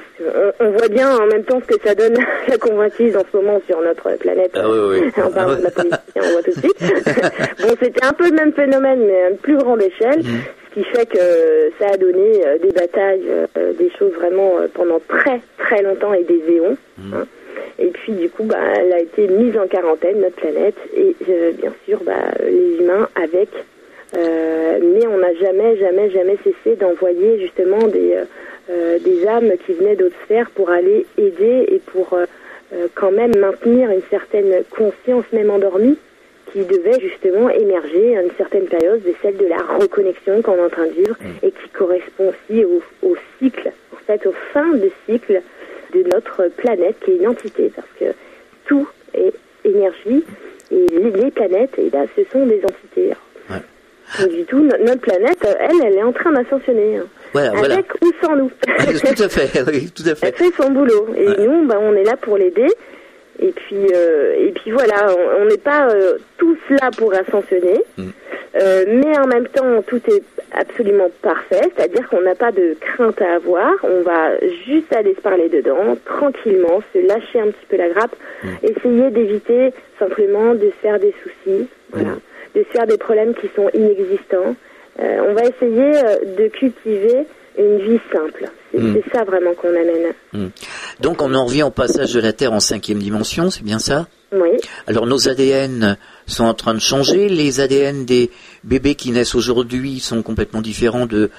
[0.60, 2.14] on, on voit bien en même temps ce que ça donne
[2.48, 4.52] la convoitise en ce moment sur notre planète.
[4.54, 5.22] Ah oui, oui.
[5.22, 6.78] en parlant de la politique, on voit tout de suite.
[7.60, 10.40] bon, c'était un peu le même phénomène, mais à une plus grande échelle, Mhm.
[10.70, 13.24] ce qui fait que ça a donné euh, des batailles,
[13.58, 16.76] euh, des choses vraiment euh, pendant très très longtemps et des éons.
[16.98, 17.14] Mhm.
[17.14, 17.26] hein.
[17.78, 21.52] Et puis du coup, bah, elle a été mise en quarantaine, notre planète, et euh,
[21.52, 23.48] bien sûr, bah, les humains avec.
[24.16, 28.16] Euh, mais on n'a jamais, jamais, jamais cessé d'envoyer justement des,
[28.70, 32.16] euh, des âmes qui venaient d'autres sphères pour aller aider et pour
[32.94, 35.96] quand même maintenir une certaine conscience, même endormie,
[36.52, 40.60] qui devait justement émerger à une certaine période, c'est celle de la reconnexion qu'on est
[40.60, 44.72] en train de vivre et qui correspond aussi au, au cycle, en fait, aux fins
[44.72, 45.42] de cycle
[46.02, 48.06] de notre planète, qui est une entité, parce que
[48.66, 49.32] tout est
[49.64, 50.24] énergie
[50.70, 53.12] et les, planètes, et là, ce sont des entités.
[53.50, 53.56] Ouais.
[54.20, 56.98] Donc, du tout, no- notre planète, elle, elle est en train d'ascensionner.
[56.98, 57.06] hein.
[57.32, 57.50] Voilà.
[57.74, 58.50] Avec ou sans nous.
[58.66, 60.32] tout à fait, oui, tout à Elle fait.
[60.32, 61.08] fait son boulot.
[61.16, 61.36] Et Ouais.
[61.46, 62.66] nous, ben, on est là pour l'aider.
[63.40, 65.06] Et puis, euh, et puis voilà,
[65.40, 67.82] on- n'est pas euh, tous là pour ascensionner.
[67.98, 68.04] Mm.
[68.62, 71.60] Euh, mais en même temps, tout est absolument parfait.
[71.76, 73.72] C'est-à-dire qu'on n'a pas de crainte à avoir.
[73.82, 78.14] On va juste aller se parler dedans, tranquillement, se lâcher un petit peu la grappe.
[78.62, 81.68] Essayer d'éviter simplement de se faire des soucis.
[81.90, 82.10] Voilà.
[82.54, 84.54] De se faire des problèmes qui sont inexistants.
[85.00, 87.24] Euh, on va essayer euh, de cultiver
[87.58, 88.50] une vie simple.
[88.72, 88.94] C'est Mm.
[89.04, 90.50] c'est ça vraiment qu'on amène.
[91.00, 94.08] Donc on en revient au passage de la Terre en cinquième dimension, c'est bien ça?
[94.32, 94.50] Oui,
[94.88, 97.28] Alors nos ADN sont en train de changer.
[97.28, 98.30] Les ADN des
[98.64, 101.30] bébés qui naissent aujourd'hui sont complètement différents de,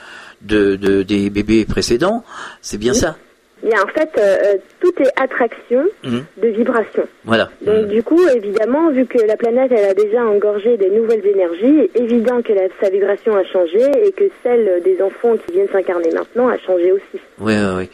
[0.42, 2.24] de, de- des bébés précédents.
[2.62, 3.18] C'est bien ça?
[3.66, 6.24] Bien, en fait, euh, euh, tout est attraction Mhm.
[6.38, 7.08] de vibration.
[7.24, 7.50] Voilà.
[7.62, 11.90] Donc du coup, évidemment, vu que la planète elle a déjà engorgé des nouvelles énergies,
[11.96, 16.12] évident que la- sa vibration a changé et que celle des enfants qui viennent s'incarner
[16.12, 17.20] maintenant a changé aussi.
[17.40, 17.90] Oui, oui, oui.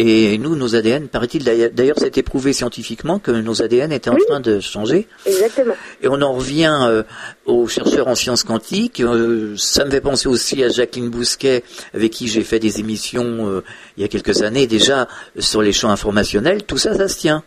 [0.00, 4.22] Et nous, nos ADN, paraît-il, d'ailleurs- c'était prouvé scientifiquement que nos ADN étaient en Oui.
[4.28, 5.08] train de changer.
[5.26, 5.74] Exactement.
[6.00, 7.02] Et on en revient euh,
[7.46, 9.00] aux chercheurs en sciences quantiques.
[9.00, 13.48] Euh, ça me fait penser aussi à Jacqueline Bousquet, avec qui j'ai fait des émissions
[13.48, 13.64] euh,
[13.96, 16.62] il y a quelques années déjà sur les champs informationnels.
[16.62, 17.42] Tout ça, ça se tient.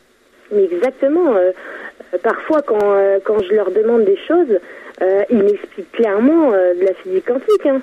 [0.54, 1.34] Mais exactement.
[2.22, 2.80] parfois, quand,
[3.24, 4.60] quand je leur demande des choses,
[5.02, 7.66] euh, ils m'expliquent clairement euh, de la physique quantique.
[7.66, 7.82] Hein.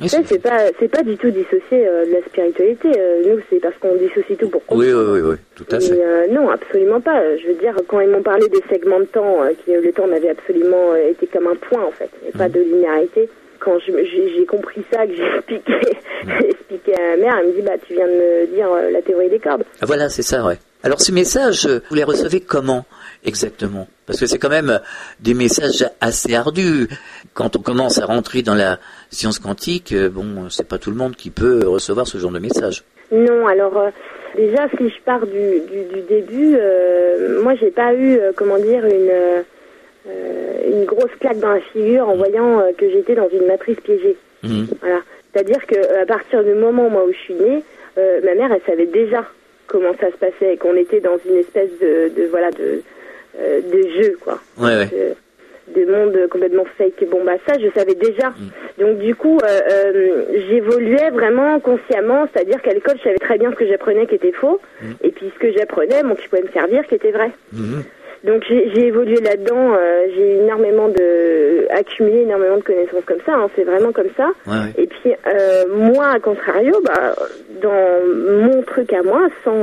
[0.00, 2.88] Oui, Ça, c'est- pas, c'est pas du tout dissocié euh, de la spiritualité.
[3.26, 6.28] Nous, c'est parce qu'on dissocie tout pour oui, oui, oui, oui, tout à fait.
[6.30, 7.36] non, absolument pas.
[7.36, 10.30] Je veux dire, quand ils m'ont parlé des segments de temps, qui, le temps n'avait
[10.30, 12.38] absolument été comme un point, en fait, et Mhm.
[12.38, 13.28] pas de linéarité.
[13.58, 15.72] Quand j'ai compris ça, que j'ai expliqué,
[16.48, 19.30] expliqué à ma mère, elle me dit, bah, tu viens de me dire la théorie
[19.30, 19.64] des cordes.
[19.80, 20.56] Ah, voilà, c'est ça, ouais.
[20.82, 22.84] Alors ces messages, euh, vous les recevez comment?
[23.26, 24.80] Exactement Parce que c'est quand même
[25.20, 26.88] des messages assez ardus.
[27.34, 28.78] Quand on commence à rentrer dans la
[29.10, 32.38] science quantique, euh, bon, c'est pas tout le monde qui peut recevoir ce genre de
[32.38, 32.84] message.
[33.12, 33.90] Non, alors, euh,
[34.36, 38.58] Déjà, si je pars du, du, du début, euh, moi, j'ai pas eu, euh, comment
[38.58, 39.44] dire, une,
[40.70, 44.16] une grosse claque dans la figure en voyant euh, que j'étais dans une matrice piégée.
[44.42, 44.66] Mhm.
[44.80, 45.00] Voilà.
[45.32, 47.62] C'est-à-dire que à partir du moment moi où je suis née,
[47.96, 49.24] ma mère, elle savait déjà
[49.66, 52.82] comment ça se passait et qu'on était dans une espèce de, de voilà de
[53.38, 54.86] euh, de jeu quoi, Ouais, ouais.
[54.86, 57.04] de, de monde complètement fake.
[57.10, 58.32] Bon bah ça, je savais déjà.
[58.78, 63.50] Donc du coup, euh, euh, j'évoluais vraiment consciemment, c'est-à-dire qu'à l'école, je savais très bien
[63.50, 64.60] ce que j'apprenais qui était faux,
[65.02, 67.30] et puis ce que j'apprenais, bon, qui pouvait me servir, qui était vrai.
[67.52, 67.82] Mhm.
[68.24, 73.34] Donc j'ai j'ai évolué là-dedans, euh, j'ai énormément de accumulé énormément de connaissances comme ça,
[73.34, 74.30] hein, c'est vraiment comme ça.
[74.46, 74.82] Ouais, ouais.
[74.82, 77.14] Et puis euh, moi, à contrario, bah,
[77.62, 78.00] dans
[78.46, 79.56] mon truc à moi, sans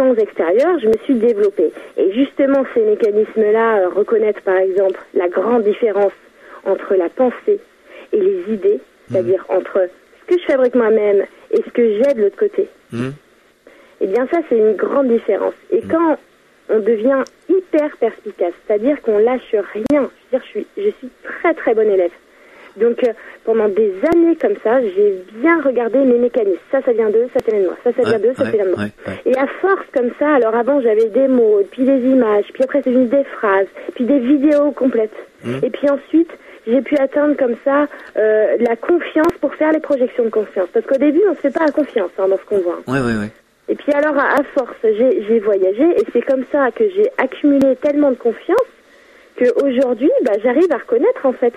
[0.00, 1.72] euh, sans extérieur, je me suis développée.
[1.96, 6.12] Et justement, ces mécanismes-là, euh, reconnaître par exemple la grande différence
[6.64, 7.60] entre la pensée
[8.12, 9.88] et les idées, c'est-à-dire entre
[10.20, 12.68] ce que je fabrique moi-même et ce que j'ai de l'autre côté.
[12.92, 13.12] Mhm.
[14.02, 15.54] Eh bien, ça, c'est une grande différence.
[15.70, 16.16] Et quand
[16.68, 21.10] on devient hyper perspicace, c'est-à-dire qu'on lâche rien, je veux dire, je suis, je suis
[21.22, 22.12] très très bonne élève.
[22.76, 23.12] Donc, euh,
[23.44, 26.58] pendant des années comme ça, j'ai bien regardé mes mécanismes.
[26.70, 27.76] Ça, ça vient d'eux, ça, ça vient de moi.
[27.84, 28.84] Ça, ça vient d'eux, ça, ça vient de moi.
[29.26, 32.80] Et à force comme ça, alors avant, j'avais des mots, puis des images, puis après,
[32.82, 35.16] c'est des phrases, puis des vidéos complètes.
[35.44, 35.60] Mhm.
[35.62, 36.30] Et puis ensuite,
[36.66, 40.68] j'ai pu atteindre comme ça euh, la confiance pour faire les projections de confiance.
[40.72, 42.80] Parce qu'au début, on ne se fait pas la confiance hein, dans ce qu'on voit.
[42.86, 43.30] Ouais, ouais, ouais.
[43.68, 47.08] Et puis alors, à, à force, j'ai j'ai voyagé et c'est comme ça que j'ai
[47.18, 48.58] accumulé tellement de confiance
[49.38, 51.54] qu'aujourd'hui, bah, j'arrive à reconnaître en fait.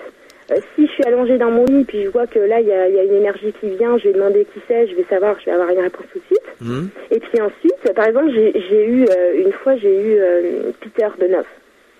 [0.50, 2.72] Euh, si je suis allongée dans mon lit puis je vois que là, il y
[2.72, 5.06] a, il y a une énergie qui vient, je vais demander qui c'est, je vais
[5.08, 6.60] savoir, je vais avoir une réponse tout de suite.
[6.60, 6.88] Mhm.
[7.10, 11.26] Et puis ensuite, par exemple, j'ai eu, euh, une fois, j'ai eu euh, Peter de
[11.28, 11.46] Neuf.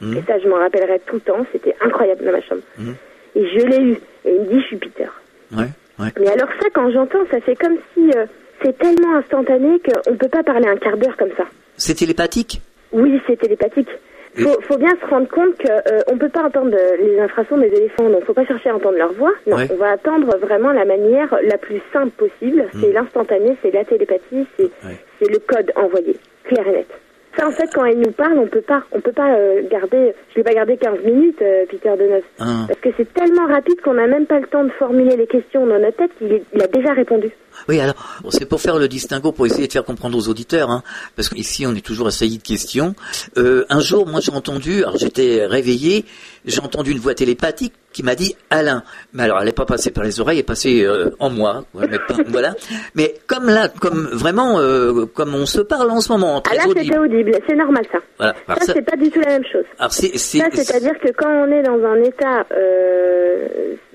[0.01, 0.17] Mhm.
[0.19, 2.63] Et ça, je m'en rappellerai tout le temps, c'était incroyable dans ma chambre.
[2.79, 2.95] Mhm.
[3.37, 3.97] Et je l'ai eu.
[4.27, 5.09] Et il me dit, je suis Peter.
[5.53, 6.09] Ouais, ouais.
[6.21, 8.27] Mais alors ça, quand j'entends, ça fait comme si euh,
[8.63, 11.45] c'est tellement instantané qu'on ne peut pas parler un quart d'heure comme ça.
[11.77, 12.61] C'est télépathique?
[12.93, 13.89] Oui, c'est télépathique.
[14.37, 17.57] Faut, faut bien se rendre compte que euh, on peut pas entendre euh, les infrasons
[17.59, 19.33] des éléphants, donc faut pas chercher à entendre leur voix.
[19.47, 19.69] Non, Ouais.
[19.73, 22.65] on va attendre vraiment la manière la plus simple possible.
[22.81, 24.97] C'est l'instantané, c'est la télépathie, c'est Ouais.
[25.29, 26.89] le code envoyé, clair et net.
[27.37, 30.15] Ça, en fait, quand elle nous parle, on peut pas, on peut pas euh, garder.
[30.31, 32.65] Je l'ai pas gardé 15 minutes, euh, Peter de Neuf, Ah.
[32.69, 35.67] parce que c'est tellement rapide qu'on n'a même pas le temps de formuler les questions
[35.67, 37.31] dans notre tête qu'il est- il a déjà répondu.
[37.69, 37.95] Oui, alors,
[38.31, 40.83] c'est pour faire le distinguo, pour essayer de faire comprendre aux auditeurs, hein,
[41.17, 42.95] parce qu'ici, on est toujours assailli de questions.
[43.39, 46.05] Euh, un jour, moi, j'ai entendu, alors j'étais réveillé,
[46.45, 48.83] j'ai entendu une voix télépathique qui m'a dit Alain.
[49.13, 51.65] Mais alors, elle n'est pas passée par les oreilles, elle est passée euh, en moi,
[51.75, 51.87] mais
[52.27, 52.55] voilà.
[52.95, 56.57] Mais comme là, comme vraiment, euh, comme on se parle en ce moment, Ah très
[56.57, 57.99] là, c'était audible, c'est normal ça.
[58.19, 58.35] Voilà.
[58.49, 59.65] Ça, ça- c'est pas du tout la même chose.
[59.79, 63.47] alors, c'est, c'est, Ça, c'est-à-dire que quand on est dans un état euh,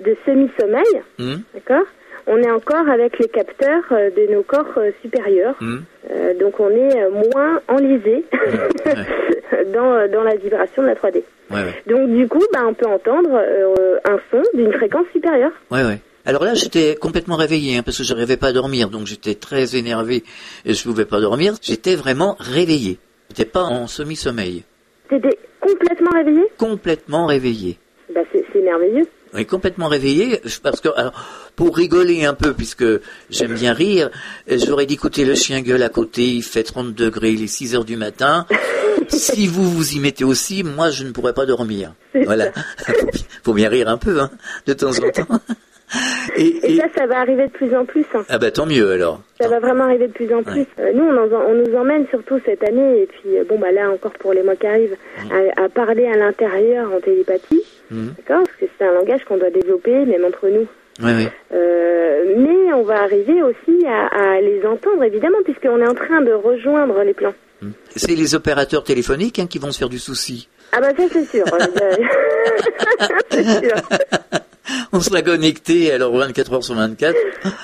[0.04, 1.84] de semi-sommeil, Hum, d'accord,
[2.29, 5.55] on est encore avec les capteurs euh, de nos corps euh, supérieurs.
[5.61, 6.95] hum, Euh, donc on est
[7.33, 8.23] moins enlisé
[9.73, 11.23] dans, dans la vibration de la 3D.
[11.51, 11.83] ouais, ouais.
[11.87, 15.51] Donc du coup, bah, on peut entendre euh, un son d'une fréquence supérieure.
[15.71, 15.99] Ouais, ouais.
[16.25, 19.35] Alors là, j'étais complètement réveillé, hein, parce que je n'arrivais pas à dormir, donc j'étais
[19.35, 20.23] très énervé
[20.65, 21.53] et je pouvais pas dormir.
[21.61, 22.97] J'étais vraiment réveillé.
[23.29, 24.63] J'étais pas en semi-sommeil.
[25.09, 26.43] T'étais complètement réveillé?
[26.57, 27.77] Complètement réveillé.
[28.13, 29.05] bah, c'est merveilleux.
[29.33, 31.13] Oui, complètement réveillé, parce que, alors,
[31.55, 32.85] pour rigoler un peu, puisque
[33.29, 34.09] j'aime bien rire,
[34.47, 37.75] j'aurais dit, écoutez, le chien gueule à côté, il fait 30 degrés, il est 6
[37.75, 38.45] heures du matin.
[39.09, 41.93] si vous vous y mettez aussi, moi, je ne pourrais pas dormir.
[42.25, 42.45] Voilà.
[43.43, 44.31] Faut bien rire un peu, hein,
[44.65, 45.39] de temps en temps.
[46.35, 48.05] Et, Et et- ça, ça va arriver de plus en plus.
[48.13, 48.23] hein.
[48.29, 49.21] ah bah tant mieux alors.
[49.41, 50.67] Ça va vraiment arriver de plus en plus.
[50.79, 53.71] Euh, nous, on, en- on nous emmène surtout cette année, et puis euh, bon, bah
[53.71, 54.95] là encore pour les mois qui arrivent,
[55.31, 58.13] à, à parler à l'intérieur en télépathie, Mhm.
[58.17, 60.67] d'accord Parce que c'est un langage qu'on doit développer, même entre nous.
[61.02, 61.32] Ouais, ouais.
[61.54, 66.21] Euh, mais on va arriver aussi à, à les entendre, évidemment, puisqu'on est en train
[66.21, 67.34] de rejoindre les plans.
[67.95, 70.47] C'est les opérateurs téléphoniques hein, qui vont se faire du souci.
[70.71, 71.43] Ah bah ça, c'est sûr.
[73.30, 73.75] c'est sûr.
[74.93, 77.15] On sera connecté alors 24 heures sur 24.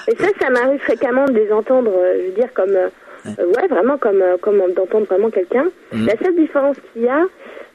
[0.07, 2.87] Et ça, ça m'arrive fréquemment de les entendre, euh, je veux dire, comme, euh,
[3.27, 5.65] euh, ouais, vraiment comme, euh, comme d'entendre vraiment quelqu'un.
[5.91, 6.07] Mhm.
[6.07, 7.25] La seule différence qu'il y a, euh,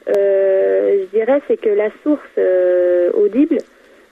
[0.07, 3.57] je dirais, c'est que la source euh, audible,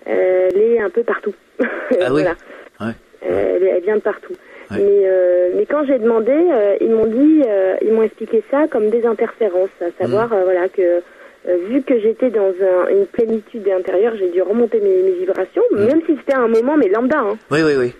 [0.07, 1.33] euh, elle est un peu partout.
[2.01, 2.23] Ah oui.
[2.23, 2.87] Ouais.
[3.25, 4.33] Euh, elle, elle vient de partout.
[4.71, 4.77] Ouais.
[4.77, 8.67] Mais, euh, mais quand j'ai demandé, euh, ils m'ont dit, euh, ils m'ont expliqué ça
[8.71, 11.01] comme des interférences, à savoir, euh, voilà, que
[11.47, 15.63] euh, vu que j'étais dans un- une plénitude intérieure, j'ai dû remonter mes, mes vibrations,
[15.71, 17.17] même si c'était un moment, mais lambda.
[17.19, 17.37] Hein.
[17.51, 17.93] Oui, oui, oui.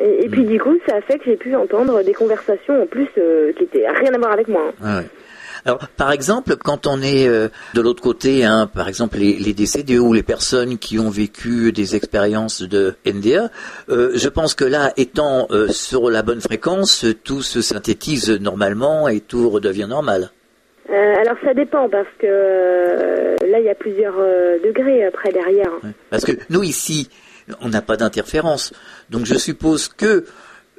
[0.00, 2.86] Et, et puis du coup, ça a fait que j'ai pu entendre des conversations en
[2.86, 4.72] plus euh, qui étaient rien à voir avec moi.
[4.82, 5.00] hein.
[5.02, 5.06] Ouais.
[5.66, 9.54] Alors, par exemple, quand on est euh, de l'autre côté, hein, par exemple les, les,
[9.54, 13.48] décédés ou les personnes qui ont vécu des expériences de NDA,
[13.88, 19.08] euh, je pense que là, étant euh, sur la bonne fréquence, tout se synthétise normalement
[19.08, 20.30] et tout redevient normal.
[20.90, 22.26] alors ça dépend parce que
[23.50, 24.16] là il y a plusieurs
[24.62, 25.70] degrés après derrière.
[26.10, 27.08] Parce que nous ici,
[27.62, 28.74] on n'a pas d'interférence,
[29.08, 30.26] donc je suppose que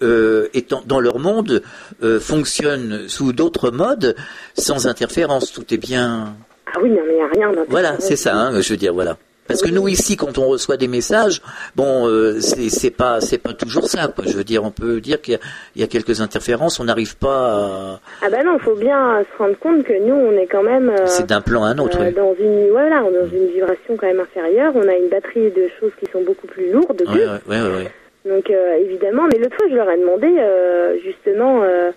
[0.02, 1.62] euh, étant dans leur monde,
[2.04, 4.16] euh, fonctionnent sous d'autres modes,
[4.54, 5.52] sans interférence.
[5.52, 6.36] Tout est bien.
[6.68, 7.64] Ah oui, non, mais il n'y a rien.
[7.70, 8.36] Voilà, c'est ça.
[8.36, 9.18] Hein, je veux dire, voilà.
[9.48, 11.42] Parce que nous ici, quand on reçoit des messages,
[11.76, 14.08] bon, euh, c'est pas c'est pas toujours ça.
[14.08, 14.26] Quoi.
[14.28, 15.40] Je veux dire, on peut dire qu'il
[15.76, 18.00] y, a quelques interférences, on n'arrive pas à.
[18.24, 20.90] Ah ben non, il faut bien se rendre compte que nous, on est quand même.
[20.90, 22.00] Euh, c'est d'un plan à un autre.
[22.02, 24.74] Euh, dans une voilà, dans une vibration quand même inférieure.
[24.76, 27.04] On a une batterie de choses qui sont beaucoup plus lourdes.
[27.08, 27.88] Oui, oui, oui.
[28.26, 31.92] Donc euh, évidemment, mais l'autre fois je leur ai demandé euh, justement, euh,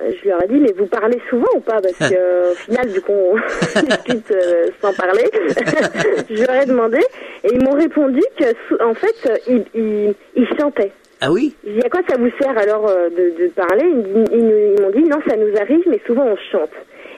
[0.00, 1.80] je leur ai dit mais vous parlez souvent ou pas?
[1.80, 3.34] Parce que au final du coup on
[3.82, 4.32] discute
[4.80, 5.24] sans parler.
[6.30, 6.98] je leur ai demandé
[7.42, 10.92] et ils m'ont répondu que en fait ils, ils, ils chantaient.
[11.20, 11.56] Ah oui?
[11.66, 13.86] J'ai dit à quoi ça vous sert alors de, de parler?
[13.86, 16.70] Ils, ils m'ont dit non ça nous arrive mais souvent on chante.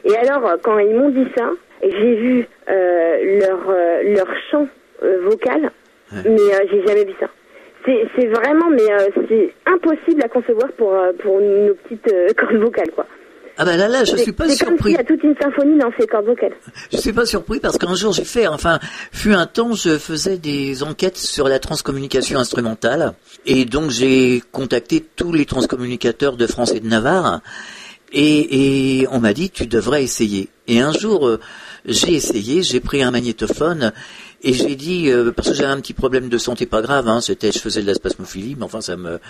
[0.04, 1.50] Et alors quand ils m'ont dit ça,
[1.82, 3.58] j'ai vu leur
[4.04, 4.66] leur chant
[5.02, 5.70] vocal,
[6.24, 7.28] mais j'ai jamais vu ça.
[8.16, 12.56] C'est vraiment, mais euh, c'est impossible à concevoir pour, euh, pour nos petites euh, cordes
[12.56, 13.06] vocales, quoi.
[13.60, 14.92] Ah ben là, là, je suis pas surpris.
[14.92, 16.52] Il y a toute une symphonie dans ces cordes vocales.
[16.92, 18.78] Je suis pas surpris parce qu'un jour j'ai fait, enfin,
[19.10, 23.14] fut un temps, je faisais des enquêtes sur la transcommunication instrumentale
[23.46, 27.40] et donc j'ai contacté tous les transcommunicateurs de France et de Navarre
[28.12, 30.50] et, et on m'a dit tu devrais essayer.
[30.68, 31.38] Et un jour
[31.84, 33.92] j'ai essayé, j'ai pris un magnétophone
[34.42, 37.20] et j'ai dit, euh, parce que j'avais un petit problème de santé pas grave, hein,
[37.20, 39.20] c'était, je faisais de la spasmophilie, mais enfin ça me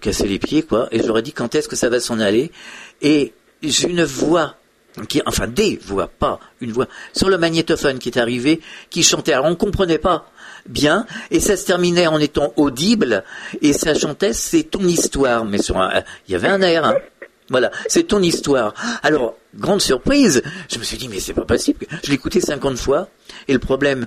[0.00, 0.88] cassait les pieds, quoi.
[0.92, 2.52] Et ai dit quand est-ce que ça va s'en aller?
[3.02, 4.56] Et j'ai une voix
[5.08, 9.32] qui, enfin des voix, pas une voix, sur le magnétophone qui est arrivé, qui chantait.
[9.32, 10.30] Alors on comprenait pas
[10.68, 13.24] bien, et ça se terminait en étant audible,
[13.60, 16.94] et ça chantait c'est ton histoire, mais sur un, il y avait un air, hein.
[17.50, 18.72] Voilà, c'est ton histoire.
[19.02, 21.86] Alors, grande surprise, je me suis dit, mais c'est pas possible.
[22.02, 23.08] Je l'ai écouté 50 fois,
[23.48, 24.06] et le problème,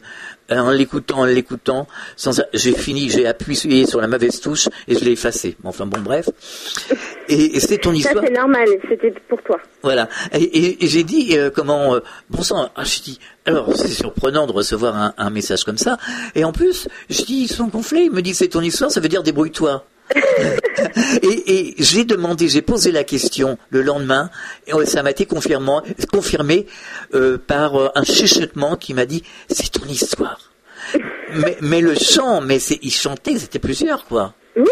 [0.52, 4.95] euh, en l'écoutant, en l'écoutant, sans, j'ai fini, j'ai appuyé sur la mauvaise touche et
[4.95, 5.56] je l'ai effacé.
[5.63, 6.30] Enfin bon, bref.
[7.28, 8.23] Et, c'est ton histoire.
[8.23, 9.58] Ça c'est normal, c'était pour toi.
[9.84, 10.10] Voilà.
[10.34, 12.00] Et, j'ai dit euh, comment, euh,
[12.32, 15.97] bon sang, ah, je dis, alors c'est surprenant de recevoir un, un, message comme ça.
[16.34, 18.06] Et en plus, je dis, ils sont gonflés.
[18.06, 19.86] Il me dit, c'est ton histoire, ça veut dire débrouille-toi.
[21.24, 24.30] Et, et j'ai demandé, j'ai posé la question le lendemain,
[24.67, 25.80] et ça m'a été confirmé,
[26.12, 26.65] confirmé
[27.13, 30.52] euh, par euh, un chuchotement qui m'a dit c'est ton histoire.
[31.36, 34.34] mais, mais, le chant, mais c'est, il chantait, c'était plusieurs quoi.
[34.56, 34.65] Oui,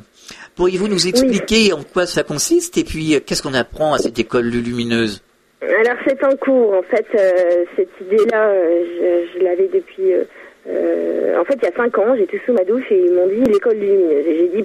[0.57, 4.19] Pourriez-vous nous expliquer en quoi ça consiste et puis euh, qu'est-ce qu'on apprend à cette
[4.19, 5.23] école Lulumineuse?
[5.61, 10.13] Alors c'est en cours, en fait, euh, cette idée-là, euh, je, l'avais depuis...
[10.15, 10.25] Euh,
[10.69, 13.43] en fait, il y a cinq ans, j'étais sous ma douche et ils m'ont dit
[13.51, 14.27] l'école lumineuse.
[14.27, 14.65] Et j'ai dit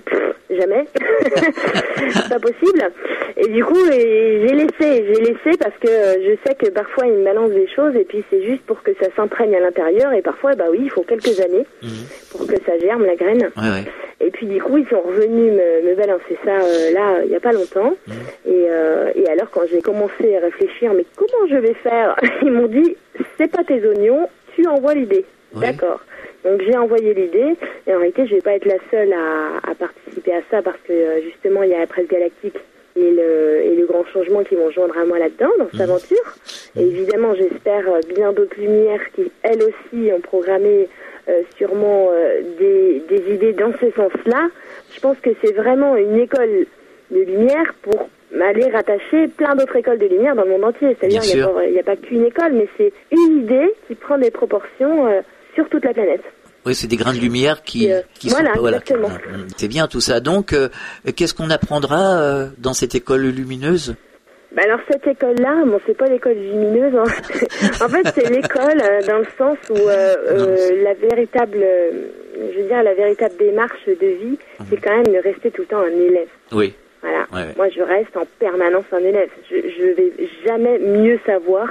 [0.51, 0.85] jamais,
[2.29, 2.83] pas possible.
[3.37, 7.23] Et du coup, j'ai laissé, j'ai laissé parce que je sais que parfois ils me
[7.23, 10.53] balancent des choses et puis c'est juste pour que ça s'imprègne à l'intérieur et parfois,
[10.55, 11.89] bah oui, il faut quelques années mhm.
[12.31, 13.49] pour que ça germe la graine.
[13.57, 13.91] Ouais, ouais.
[14.19, 17.29] Et puis puis du coup, ils sont revenus me, me balancer ça euh, là, il
[17.29, 17.93] n'y a pas longtemps.
[18.07, 18.11] Mmh.
[18.45, 22.15] Et, euh, et alors, quand j'ai commencé à réfléchir, mais comment je vais faire?
[22.41, 22.95] Ils m'ont dit,
[23.37, 25.25] c'est pas tes oignons, tu envoies l'idée.
[25.61, 25.99] D'accord.
[26.43, 27.55] Donc j'ai envoyé l'idée,
[27.87, 30.77] et en réalité, je vais pas être la seule à, à participer à ça parce
[30.87, 32.57] que euh, justement, il y a la presse galactique
[32.95, 36.35] et le, et le grand changement qui vont joindre à moi là-dedans, dans cette aventure.
[36.75, 40.89] Et évidemment, j'espère euh, bien d'autres lumières qui, elles aussi, ont programmé
[41.29, 44.49] euh, sûrement euh, des, des idées dans ce sens-là.
[44.93, 46.65] Je pense que c'est vraiment une école
[47.09, 48.09] de lumière pour
[48.41, 50.95] aller rattacher plein d'autres écoles de lumière dans le monde entier.
[50.99, 54.31] C'est-à-dire qu'il n'y a, pas- a qu'une école, mais c'est une idée qui prend des
[54.31, 55.21] proportions euh,
[55.55, 56.21] sur toute la planète.
[56.65, 59.09] Oui, c'est des grains de lumière qui, Euh, qui voilà, sont exactement.
[59.09, 60.19] Mm, C'est bien tout ça.
[60.21, 60.69] Donc, euh,
[61.15, 63.95] qu'est-ce qu'on apprendra euh, dans cette école lumineuse?
[64.55, 66.93] Bah alors cette école-là, bon, c'est pas l'école lumineuse.
[66.95, 67.03] hein.
[67.85, 71.57] en fait, c'est l'école euh, dans le sens où la véritable,
[72.35, 74.37] je veux dire, la véritable démarche de vie,
[74.69, 76.27] c'est quand même de rester tout le temps un élève.
[76.51, 76.73] Oui.
[77.01, 77.25] Voilà.
[77.33, 77.53] Ouais, ouais.
[77.57, 79.29] Moi, je reste en permanence un élève.
[79.51, 80.13] Je, je vais
[80.45, 81.67] jamais mieux savoir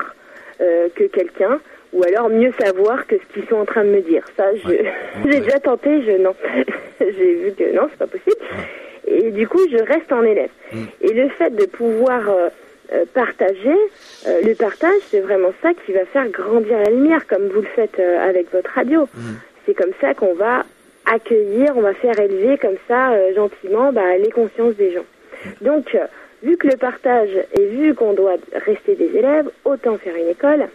[0.58, 1.60] que quelqu'un,
[1.92, 4.24] ou alors mieux savoir que ce qu'ils sont en train de me dire.
[4.36, 4.92] Ça, je, Ouais.
[5.24, 6.02] j'ai déjà tenté.
[6.02, 6.34] Je non,
[7.00, 8.36] j'ai vu que non, c'est pas possible.
[9.06, 10.50] Et du coup, je reste en élève.
[10.72, 10.84] Mm.
[11.02, 12.48] Et le fait de pouvoir euh,
[12.92, 13.76] euh, partager,
[14.26, 17.68] euh, le partage, c'est vraiment ça qui va faire grandir la lumière, comme vous le
[17.74, 19.02] faites euh, avec votre radio.
[19.14, 19.32] Mm.
[19.66, 20.64] C'est comme ça qu'on va
[21.04, 25.04] accueillir, on va faire élever comme ça gentiment bah, les consciences des gens.
[25.60, 26.06] Donc, euh,
[26.42, 28.36] vu que le partage et vu qu'on doit
[28.66, 30.68] rester des élèves, autant faire une école,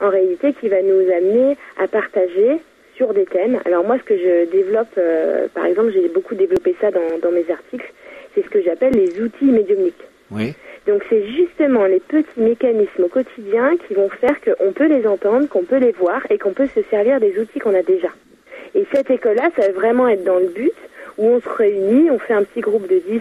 [0.00, 2.58] en réalité, qui va nous amener à partager
[2.96, 3.58] sur des thèmes.
[3.64, 7.30] Alors moi, ce que je développe, euh, par exemple, j'ai beaucoup développé ça dans, dans
[7.30, 7.90] mes articles,
[8.34, 10.04] c'est ce que j'appelle les outils médiumniques.
[10.30, 10.54] Oui.
[10.86, 15.48] Donc c'est justement les petits mécanismes au quotidien qui vont faire qu'on peut les entendre,
[15.48, 18.08] qu'on peut les voir et qu'on peut se servir des outils qu'on a déjà.
[18.74, 20.72] Et cette école-là, ça va vraiment être dans le but
[21.18, 23.20] où on se réunit, on fait un petit groupe de 10,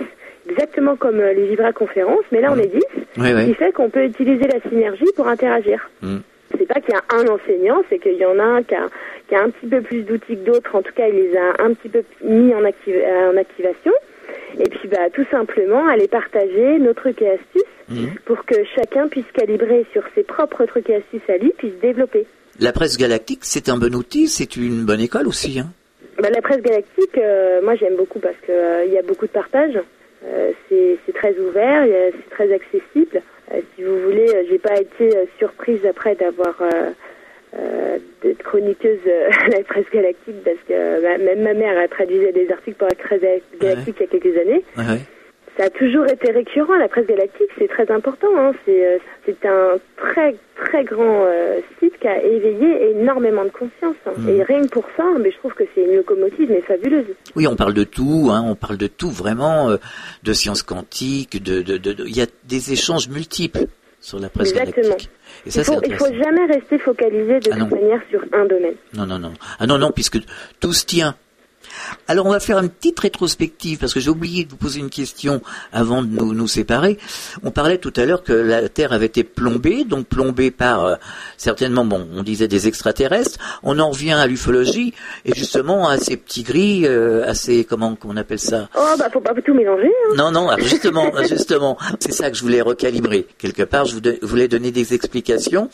[0.49, 3.53] exactement comme euh, les Vibra conférences, mais là on est 10, Oui, ce qui oui.
[3.53, 5.89] fait qu'on peut utiliser la synergie pour interagir.
[6.01, 6.17] Mm.
[6.57, 8.87] C'est pas qu'il y a un enseignant, c'est qu'il y en a un qui a,
[9.27, 10.75] qui a un petit peu plus d'outils que d'autres.
[10.75, 13.91] En tout cas, il les a un petit peu mis en, activ- euh, en activation.
[14.59, 18.11] Et puis, bah, tout simplement, aller partager nos trucs et astuces Mhm.
[18.25, 22.25] pour que chacun puisse calibrer sur ses propres trucs et astuces à lui, puisse développer.
[22.59, 25.59] La presse galactique, c'est un bon outil, c'est une bonne école aussi.
[25.59, 25.71] Hein?
[26.21, 29.25] Bah, la presse galactique, euh, moi j'aime beaucoup parce que euh, il y a beaucoup
[29.25, 29.77] de partage.
[30.25, 33.21] Euh, c'est très ouvert, c'est très accessible.
[33.53, 38.99] Euh, si vous voulez, euh, j'ai pas été euh, surprise après d'avoir euh, d'être chroniqueuse
[39.45, 42.87] à la presse galactique parce que bah, même ma mère a traduisait des articles pour
[42.87, 43.21] la presse
[43.59, 44.63] galactique il y a quelques années.
[44.77, 45.01] Ouais.
[45.61, 48.27] Ça a toujours été récurrent, la presse galactique, c'est très important.
[48.35, 48.51] Hein.
[48.65, 48.97] C'est euh,
[49.27, 53.95] c'est un très très grand euh, site qui a éveillé énormément de conscience.
[54.07, 54.11] hein.
[54.27, 57.05] Et rien que pour ça, mais je trouve que c'est une locomotive mais fabuleuse.
[57.35, 59.77] Oui, on parle de tout, hein, on parle de tout vraiment, euh,
[60.23, 63.65] de sciences quantiques, de, de, de, de- il y a des échanges multiples
[63.99, 64.83] sur la presse Exactement.
[64.87, 65.11] galactique.
[65.45, 68.73] Et ça, il, c'est faut, jamais rester focalisé de Ah toute manière sur un domaine.
[68.97, 69.33] Non, non, non.
[69.59, 70.17] Ah non, non, puisque
[70.59, 71.13] tout se tient.
[72.07, 74.89] Alors on va faire une petite rétrospective parce que j'ai oublié de vous poser une
[74.89, 76.97] question avant de nous, nous séparer.
[77.43, 80.95] On parlait tout à l'heure que la Terre avait été plombée, donc plombée par euh,
[81.37, 83.39] certainement, bon, on disait des extraterrestres.
[83.63, 84.93] On en revient à l'ufologie
[85.25, 88.69] et justement à ces petits gris, euh, à ces comment qu'on appelle ça?
[88.75, 89.87] Oh bah faut pas tout mélanger.
[89.87, 90.13] Hein.
[90.17, 93.27] Non, non, alors justement, justement, c'est ça que je voulais recalibrer.
[93.37, 95.69] Quelque part, je vous voulais donner des explications.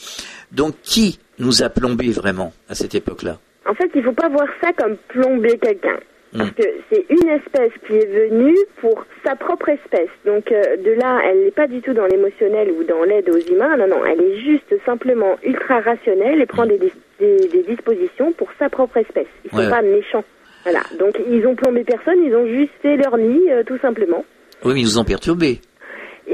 [0.51, 3.37] Donc qui nous a plombé vraiment à cette époque-là?
[3.69, 5.97] En fait, il faut pas voir ça comme plomber quelqu'un.
[6.37, 6.53] Parce Mm.
[6.55, 10.09] que c'est une espèce qui est venue pour sa propre espèce.
[10.25, 13.39] Donc euh, de là, elle n'est pas du tout dans l'émotionnel ou dans l'aide aux
[13.39, 13.77] humains.
[13.77, 18.33] Non, non, elle est juste simplement ultra rationnelle et prend des, dis- des, des dispositions
[18.33, 19.27] pour sa propre espèce.
[19.45, 20.25] Ils sont Ouais, pas méchants.
[20.63, 20.81] Voilà.
[20.99, 24.25] Donc ils ont plombé personne, ils ont juste fait leur nid, euh, tout simplement.
[24.65, 25.59] Oui, mais ils nous ont perturbés.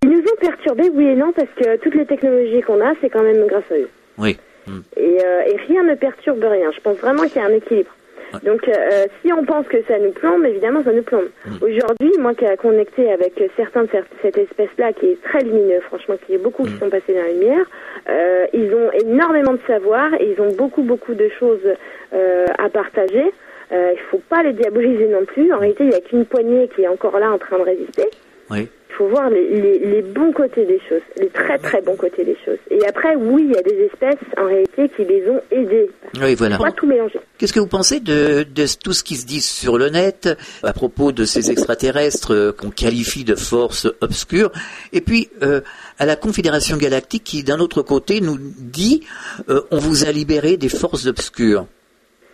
[0.02, 3.10] Ils nous ont perturbés, oui et non, parce que toutes les technologies qu'on a, c'est
[3.12, 3.90] quand même grâce à eux.
[4.18, 4.38] Oui.
[4.68, 4.80] Mm.
[4.98, 6.72] Et, euh, et rien ne perturbe rien.
[6.72, 7.92] Je pense vraiment qu'il y a un équilibre.
[8.34, 8.40] Ouais.
[8.46, 11.30] Donc, euh, si on pense que ça nous plombe, évidemment, ça nous plombe.
[11.62, 13.90] Aujourd'hui, moi qui ai connecté avec certains de
[14.22, 17.32] cette, espèce-là, qui est très lumineux, franchement, qui est beaucoup qui sont passés dans la
[17.32, 17.66] lumière,
[18.10, 21.62] euh, ils ont énormément de savoir et ils ont beaucoup, beaucoup de choses
[22.14, 23.32] euh, à partager.
[23.72, 25.52] Euh, il faut pas les diaboliser non plus.
[25.54, 28.10] En réalité, il n'y a qu'une poignée qui est encore là en train de résister.
[28.50, 28.70] Oui.
[28.94, 32.24] Il faut voir les, les, les bons côtés des choses, les très très bons côtés
[32.24, 32.60] des choses.
[32.70, 35.90] Et après, oui, il y a des espèces en réalité qui les ont aidés.
[36.22, 36.60] Oui, voilà.
[36.60, 37.20] Pas tout mélanger.
[37.40, 40.30] Qu'est-ce que vous pensez de, de tout ce qui se dit sur le net
[40.62, 44.52] à propos de ces extraterrestres euh, qu'on qualifie de forces obscures
[44.92, 45.62] et puis euh,
[45.98, 49.02] à la Confédération galactique qui d'un autre côté nous dit
[49.50, 51.66] euh, on vous a libéré des forces obscures.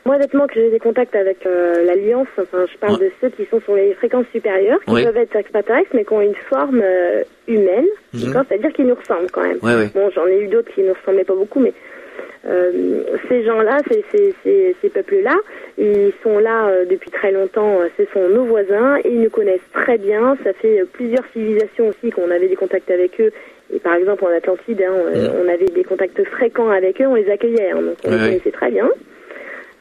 [0.05, 3.07] Moi, honnêtement, que j'ai des contacts avec euh, l'Alliance, enfin, je parle Ouais.
[3.07, 5.03] de ceux qui sont sur les fréquences supérieures, qui Oui.
[5.03, 8.33] peuvent être extraterrestres, mais qui ont une forme euh, humaine, Mhm.
[8.47, 9.57] c'est-à-dire qu'ils nous ressemblent quand même.
[9.61, 9.89] Ouais, ouais.
[9.93, 11.73] Bon, j'en ai eu d'autres qui ne ressemblaient pas beaucoup, mais
[12.47, 15.35] euh, ces gens-là, ces, ces, ces, ces peuples-là,
[15.77, 19.97] ils sont là depuis très longtemps, ce sont nos voisins, et ils nous connaissent très
[19.97, 23.31] bien, ça fait plusieurs civilisations aussi qu'on avait des contacts avec eux,
[23.73, 25.31] et par exemple en Atlantide, hein, Mhm.
[25.45, 28.21] on avait des contacts fréquents avec eux, on les accueillait, hein, donc on Ouais, les
[28.21, 28.27] ouais.
[28.29, 28.89] connaissait très bien.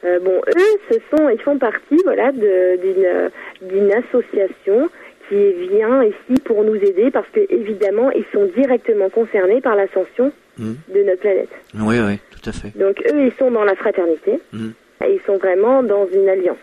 [0.05, 4.89] Euh, bon, eux, ce sont, ils font partie, voilà, d'une association
[5.27, 10.31] qui vient ici pour nous aider parce que évidemment, ils sont directement concernés par l'ascension
[10.57, 10.75] Mhm.
[10.93, 11.49] de notre planète.
[11.75, 12.77] Oui, oui, tout à fait.
[12.77, 14.39] Donc eux, ils sont dans la fraternité.
[14.51, 14.73] Mhm.
[15.05, 16.57] Et ils sont vraiment dans une alliance.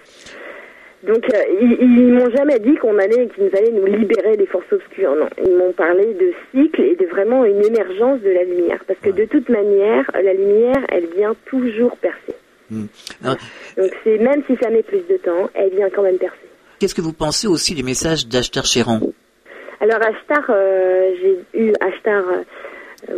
[1.06, 4.70] Donc euh, ils, ils m'ont jamais dit qu'on allait, qu'ils allaient nous libérer des forces
[4.72, 5.14] obscures.
[5.14, 8.82] Non, ils m'ont parlé de cycle et de vraiment une émergence de la lumière.
[8.86, 12.34] Parce que de toute manière, la lumière, elle vient toujours percer.
[13.22, 13.36] Alors,
[13.76, 16.36] Donc c'est même si ça met plus de temps, elle vient quand même percer.
[16.78, 19.00] Qu'est-ce que vous pensez aussi des messages d'Ashtar Chéran
[19.80, 22.42] Alors Ashtar, euh, j'ai eu Ashtar euh,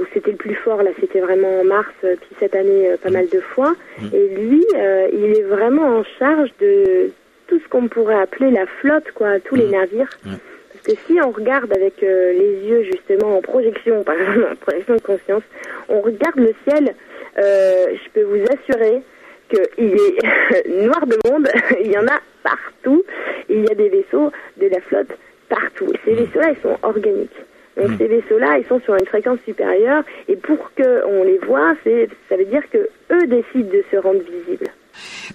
[0.00, 2.96] où c'était le plus fort, là c'était vraiment en mars, euh, puis cette année euh,
[2.96, 3.74] pas mal de fois.
[4.12, 7.10] Et lui, euh, il est vraiment en charge de
[7.46, 10.10] tout ce qu'on pourrait appeler la flotte, quoi, tous les navires.
[10.24, 14.56] Parce que si on regarde avec euh, les yeux justement en projection, par exemple en
[14.56, 15.42] projection de conscience,
[15.88, 16.94] on regarde le ciel,
[17.38, 19.02] euh, je peux vous assurer
[19.48, 21.48] qu'il est noir de monde,
[21.80, 23.04] il y en a partout,
[23.48, 24.30] il y a des vaisseaux
[24.60, 25.16] de la flotte
[25.48, 25.86] partout.
[25.92, 27.30] Et ces vaisseaux-là, ils sont organiques.
[27.76, 32.36] Donc ces vaisseaux-là, ils sont sur une fréquence supérieure, et pour qu'on les voit, ça
[32.36, 34.70] veut dire que eux décident de se rendre visibles.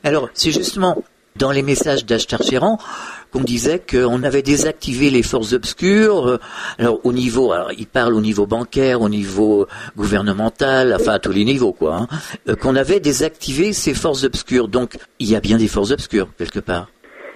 [0.03, 1.03] Alors, c'est justement
[1.37, 2.77] dans les messages d'Ashtar Chéran
[3.31, 6.27] qu'on disait qu'on avait désactivé les forces obscures.
[6.27, 6.37] euh,
[6.77, 9.67] Alors, au niveau, alors, il parle au niveau bancaire, au niveau
[9.97, 11.95] gouvernemental, enfin à tous les niveaux, quoi.
[11.95, 12.07] hein,
[12.47, 14.67] euh, qu'on avait désactivé ces forces obscures.
[14.67, 16.89] Donc, il y a bien des forces obscures quelque part.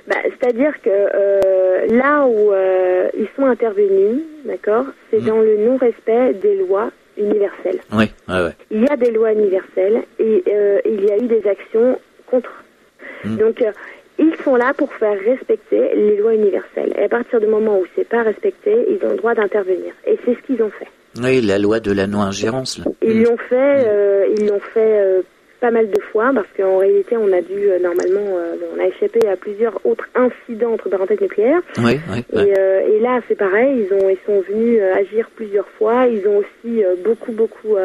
[0.08, 6.36] Bah, C'est-à-dire que euh, là où euh, ils sont intervenus, d'accord, c'est dans le non-respect
[6.36, 7.80] des lois universelles.
[7.92, 8.56] Oui, ouais, ouais.
[8.70, 12.50] Il y a des lois universelles et euh, il y a eu des actions contre.
[13.26, 13.72] Donc euh,
[14.20, 16.94] ils sont là pour faire respecter les lois universelles.
[16.98, 19.94] Et à partir du moment où c'est pas respecté, ils ont le droit d'intervenir.
[20.06, 20.88] Et c'est ce qu'ils ont fait.
[21.22, 22.82] Oui, la loi de la non-ingérence.
[23.02, 25.22] Ils l'ont fait, euh, ils l'ont fait euh,
[25.60, 28.38] pas mal de fois parce qu'en réalité, on a dû euh, normalement,
[28.76, 31.62] on a échappé à plusieurs autres incidents entre parenthèses nucléaires.
[31.80, 32.26] Oui, oui.
[32.34, 36.08] Et, et là, c'est pareil, ils ont, ils sont venus agir plusieurs fois.
[36.08, 37.78] Ils ont aussi beaucoup, beaucoup,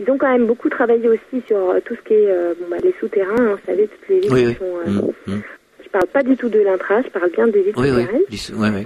[0.00, 2.66] ils ont quand même beaucoup travaillé aussi sur euh, tout ce qui est, euh, bon,
[2.70, 3.34] bah, les souterrains.
[3.38, 4.54] hein, vous savez, toutes les villes Oui, qui oui.
[4.58, 4.76] sont.
[4.78, 5.42] euh, Mm, mm.
[5.84, 8.22] Je parle pas du tout de l'intra, je parle bien des villes Oui, souterraines.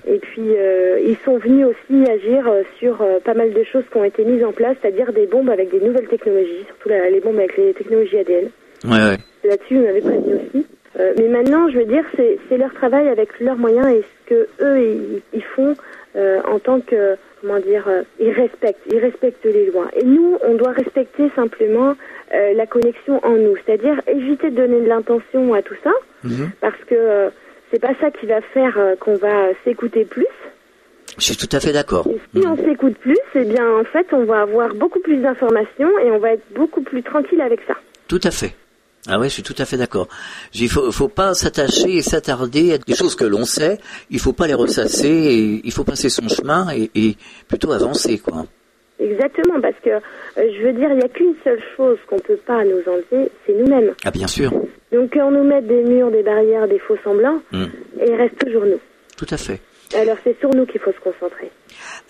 [0.06, 3.84] Et puis, euh, ils sont venus aussi agir euh, sur euh, pas mal de choses
[3.90, 7.08] qui ont été mises en place, c'est-à-dire des bombes avec des nouvelles technologies, surtout la-
[7.08, 8.50] les bombes avec les technologies ADN.
[9.44, 10.66] Là-dessus, on avait prévenu aussi.
[11.00, 14.28] Euh, mais maintenant, je veux dire, c'est c'est leur travail avec leurs moyens et ce
[14.34, 15.74] que eux ils, ils font
[16.16, 19.88] euh, en tant que comment dire, euh, ils respectent, ils respectent les lois.
[19.96, 21.94] Et nous, on doit respecter simplement
[22.34, 25.92] euh, la connexion en nous, c'est-à-dire éviter de donner de l'intention à tout ça,
[26.24, 26.50] Mhm.
[26.60, 27.30] parce que euh,
[27.70, 30.26] c'est pas ça qui va faire euh, qu'on va s'écouter plus.
[31.18, 32.06] Je suis tout à fait d'accord.
[32.34, 36.10] Si on s'écoute plus, eh bien en fait, on va avoir beaucoup plus d'informations et
[36.10, 37.74] on va être beaucoup plus tranquille avec ça.
[38.08, 38.52] Tout à fait.
[39.08, 40.06] Ah ouais, je suis tout à fait d'accord.
[40.54, 43.78] Il faut, faut pas s'attacher et s'attarder à des choses que l'on sait.
[44.10, 45.08] Il faut pas les ressasser.
[45.08, 47.16] Et il faut passer son chemin et, et
[47.48, 48.44] plutôt avancer, quoi.
[49.00, 50.00] Exactement, parce que euh,
[50.36, 53.52] je veux dire, il n'y a qu'une seule chose qu'on peut pas nous enlever, c'est
[53.54, 53.94] nous-mêmes.
[54.04, 54.50] Ah bien sûr.
[54.92, 57.64] Donc quand on nous met des murs, des barrières, des faux semblants, Mm.
[58.00, 58.80] et il reste toujours nous.
[59.16, 59.60] Tout à fait.
[59.96, 61.50] Alors c'est sur nous qu'il faut se concentrer.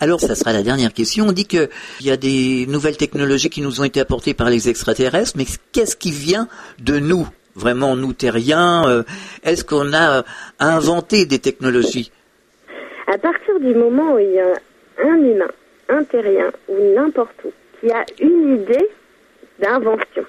[0.01, 1.25] Alors, ça sera la dernière question.
[1.27, 1.69] On dit que
[1.99, 5.45] il y a des nouvelles technologies qui nous ont été apportées par les extraterrestres, mais
[5.73, 6.47] qu'est-ce qui vient
[6.79, 9.03] de nous, vraiment nous terriens euh,
[9.43, 10.21] Est-ce qu'on a euh,
[10.59, 12.11] inventé des technologies?
[13.07, 14.53] À partir du moment où il y a
[15.03, 15.51] un humain,
[15.89, 18.87] un terrien ou n'importe où, qui a une idée
[19.59, 20.23] d'invention,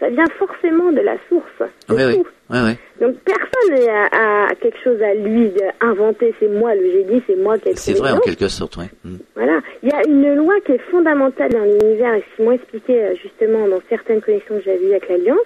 [0.00, 2.72] Ça vient forcément de la source, de Oui, oui, oui.
[3.00, 7.58] Donc personne n'a a quelque chose à lui d'inventer, c'est moi le génie, c'est moi
[7.58, 8.84] qui ai C'est vrai en quelque sorte, oui.
[9.04, 9.16] Mm.
[9.34, 13.02] Voilà, il y a une loi qui est fondamentale dans l'univers et qu'ils m'ont expliqué
[13.02, 15.38] euh, justement dans certaines connexions que j'avais eues avec l'Alliance.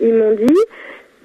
[0.00, 0.60] Ils m'ont dit,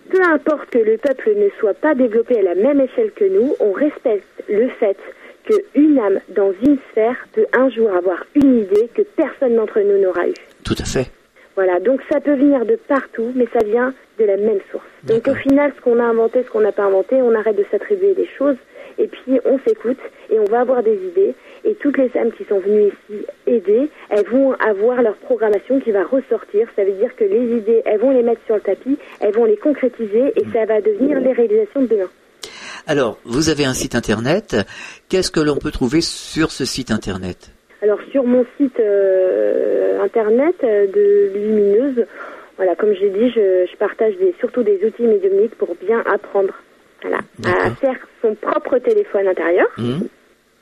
[0.10, 3.56] peu importe que le peuple ne soit pas développé à la même échelle que nous,
[3.60, 4.98] on respecte le fait
[5.46, 10.02] qu'une âme dans une sphère peut un jour avoir une idée que personne d'entre nous
[10.02, 10.34] n'aura eue.
[10.64, 11.08] Tout à fait.
[11.56, 14.86] Voilà, donc ça peut venir de partout, mais ça vient de la même source.
[15.04, 17.66] Donc au final, ce qu'on a inventé, ce qu'on n'a pas inventé, on arrête de
[17.70, 18.58] s'attribuer des choses
[18.98, 20.00] et puis on s'écoute
[20.32, 21.36] et on va avoir des idées.
[21.64, 25.92] Et toutes les femmes qui sont venues ici aider, elles vont avoir leur programmation qui
[25.92, 26.68] va ressortir.
[26.76, 29.46] Ça veut dire que les idées, elles vont les mettre sur le tapis, elles vont
[29.46, 32.10] les concrétiser et ça va devenir les réalisations de demain.
[32.86, 34.58] Alors, vous avez un site internet.
[35.08, 37.52] Qu'est-ce que l'on peut trouver sur ce site internet?
[37.84, 42.06] Alors, sur mon site euh, internet euh, de Lumineuse,
[42.56, 46.54] voilà, comme j'ai dit, je, je partage des, surtout des outils médiumniques pour bien apprendre
[47.02, 49.68] voilà, à faire son propre téléphone intérieur.
[49.78, 50.00] Mmh.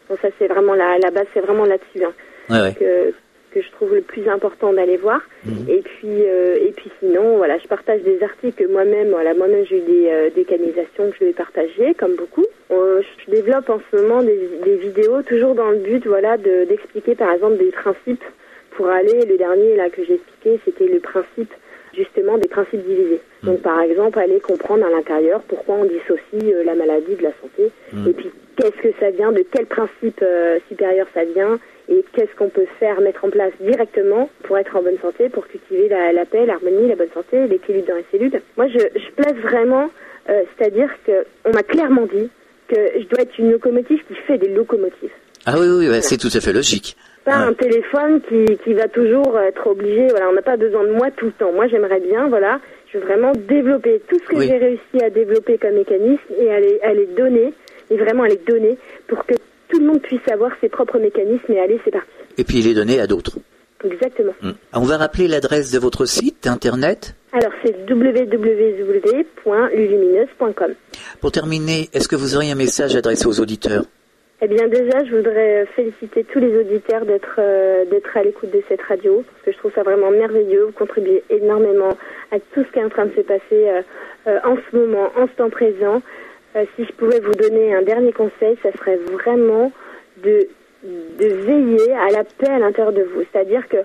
[0.09, 2.11] Bon, ça, c'est vraiment la, la base, c'est vraiment là-dessus hein,
[2.49, 3.13] Ouais, ouais.
[3.53, 5.21] Que, je trouve le plus important d'aller voir.
[5.45, 5.69] Mhm.
[5.69, 9.77] Et puis, euh, et puis sinon, voilà, je partage des articles moi-même, voilà, moi-même j'ai
[9.77, 12.45] eu des, euh, des canalisations que je vais partager, comme beaucoup.
[12.71, 16.65] Euh, je développe en ce moment des, des vidéos, toujours dans le but, voilà, de-
[16.65, 18.23] d'expliquer par exemple des principes
[18.71, 19.25] pour aller.
[19.25, 21.53] Le dernier là que j'ai expliqué, c'était le principe
[21.93, 23.19] justement des principes divisés.
[23.43, 27.33] Donc par exemple, aller comprendre à l'intérieur pourquoi on dissocie euh, la maladie de la
[27.41, 27.69] santé,
[28.07, 30.23] et puis qu'est-ce que ça vient, de quel principe
[30.69, 31.59] supérieur ça vient,
[31.89, 35.47] et qu'est-ce qu'on peut faire, mettre en place directement pour être en bonne santé, pour
[35.47, 38.41] cultiver la, la paix, l'harmonie, la bonne santé, l'équilibre dans les cellules?
[38.57, 39.89] Moi, je, je place vraiment,
[40.29, 42.29] euh, c'est-à-dire que on m'a clairement dit
[42.67, 45.11] que je dois être une locomotive qui fait des locomotives.
[45.45, 46.95] Ah oui, oui, ouais, c'est tout à fait logique.
[47.25, 47.45] Pas Ouais.
[47.49, 51.09] un téléphone qui, qui va toujours être obligé, voilà, on n'a pas besoin de moi
[51.11, 51.51] tout le temps.
[51.51, 52.59] Moi, j'aimerais bien, voilà,
[52.91, 54.47] je veux vraiment développer tout ce que Oui.
[54.47, 57.53] j'ai réussi à développer comme mécanisme et à les, à les donner,
[57.91, 58.77] et vraiment à les donner
[59.07, 59.33] pour que
[59.71, 62.09] tout le monde puisse avoir ses propres mécanismes et allez, c'est parti.
[62.37, 63.37] Et puis les donner à d'autres.
[63.83, 64.33] Exactement.
[64.41, 64.51] Hmm.
[64.73, 67.15] On va rappeler l'adresse de votre site internet.
[67.31, 70.73] Alors, c'est www.lulumineuse.com.
[71.19, 73.85] Pour terminer, est-ce que vous auriez un message adressé aux auditeurs?
[74.43, 78.63] Eh bien déjà, je voudrais féliciter tous les auditeurs d'être euh, d'être à l'écoute de
[78.67, 80.63] cette radio, parce que je trouve ça vraiment merveilleux.
[80.63, 81.95] Vous contribuez énormément
[82.31, 83.83] à tout ce qui est en train de se passer euh,
[84.25, 86.01] euh, en ce moment, en ce temps présent.
[86.55, 89.71] Euh, si je pouvais vous donner un dernier conseil, ça serait vraiment
[90.23, 90.47] de,
[90.83, 93.23] de veiller à la paix à l'intérieur de vous.
[93.31, 93.77] C'est-à-dire que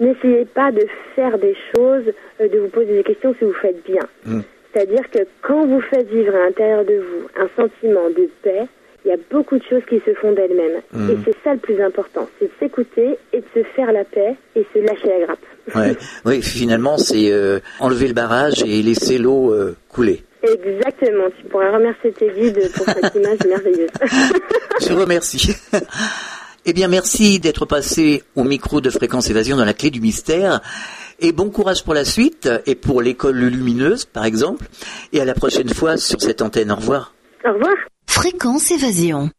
[0.00, 3.84] n'essayez pas de faire des choses, euh, de vous poser des questions si vous faites
[3.84, 4.02] bien.
[4.24, 4.40] Mm.
[4.72, 8.66] C'est-à-dire que quand vous faites vivre à l'intérieur de vous un sentiment de paix,
[9.04, 10.82] il y a beaucoup de choses qui se font d'elles-mêmes.
[10.92, 11.10] Mhm.
[11.10, 14.34] Et c'est ça le plus important, c'est de s'écouter et de se faire la paix
[14.54, 15.38] et se lâcher la grappe.
[15.74, 15.96] Ouais.
[16.24, 20.22] Oui, finalement, c'est euh, enlever le barrage et laisser l'eau euh, couler.
[20.42, 23.90] Exactement, tu pourrais remercier tes guides pour cette image merveilleuse.
[24.80, 25.54] Je remercie.
[26.64, 30.60] eh bien, merci d'être passé au micro de Fréquence Évasion dans la clé du mystère.
[31.20, 34.66] Et bon courage pour la suite et pour l'école lumineuse, par exemple.
[35.12, 36.70] Et à la prochaine fois sur cette antenne.
[36.70, 37.12] Au revoir.
[37.44, 37.74] Au revoir.
[38.06, 39.30] Fréquence Évasion.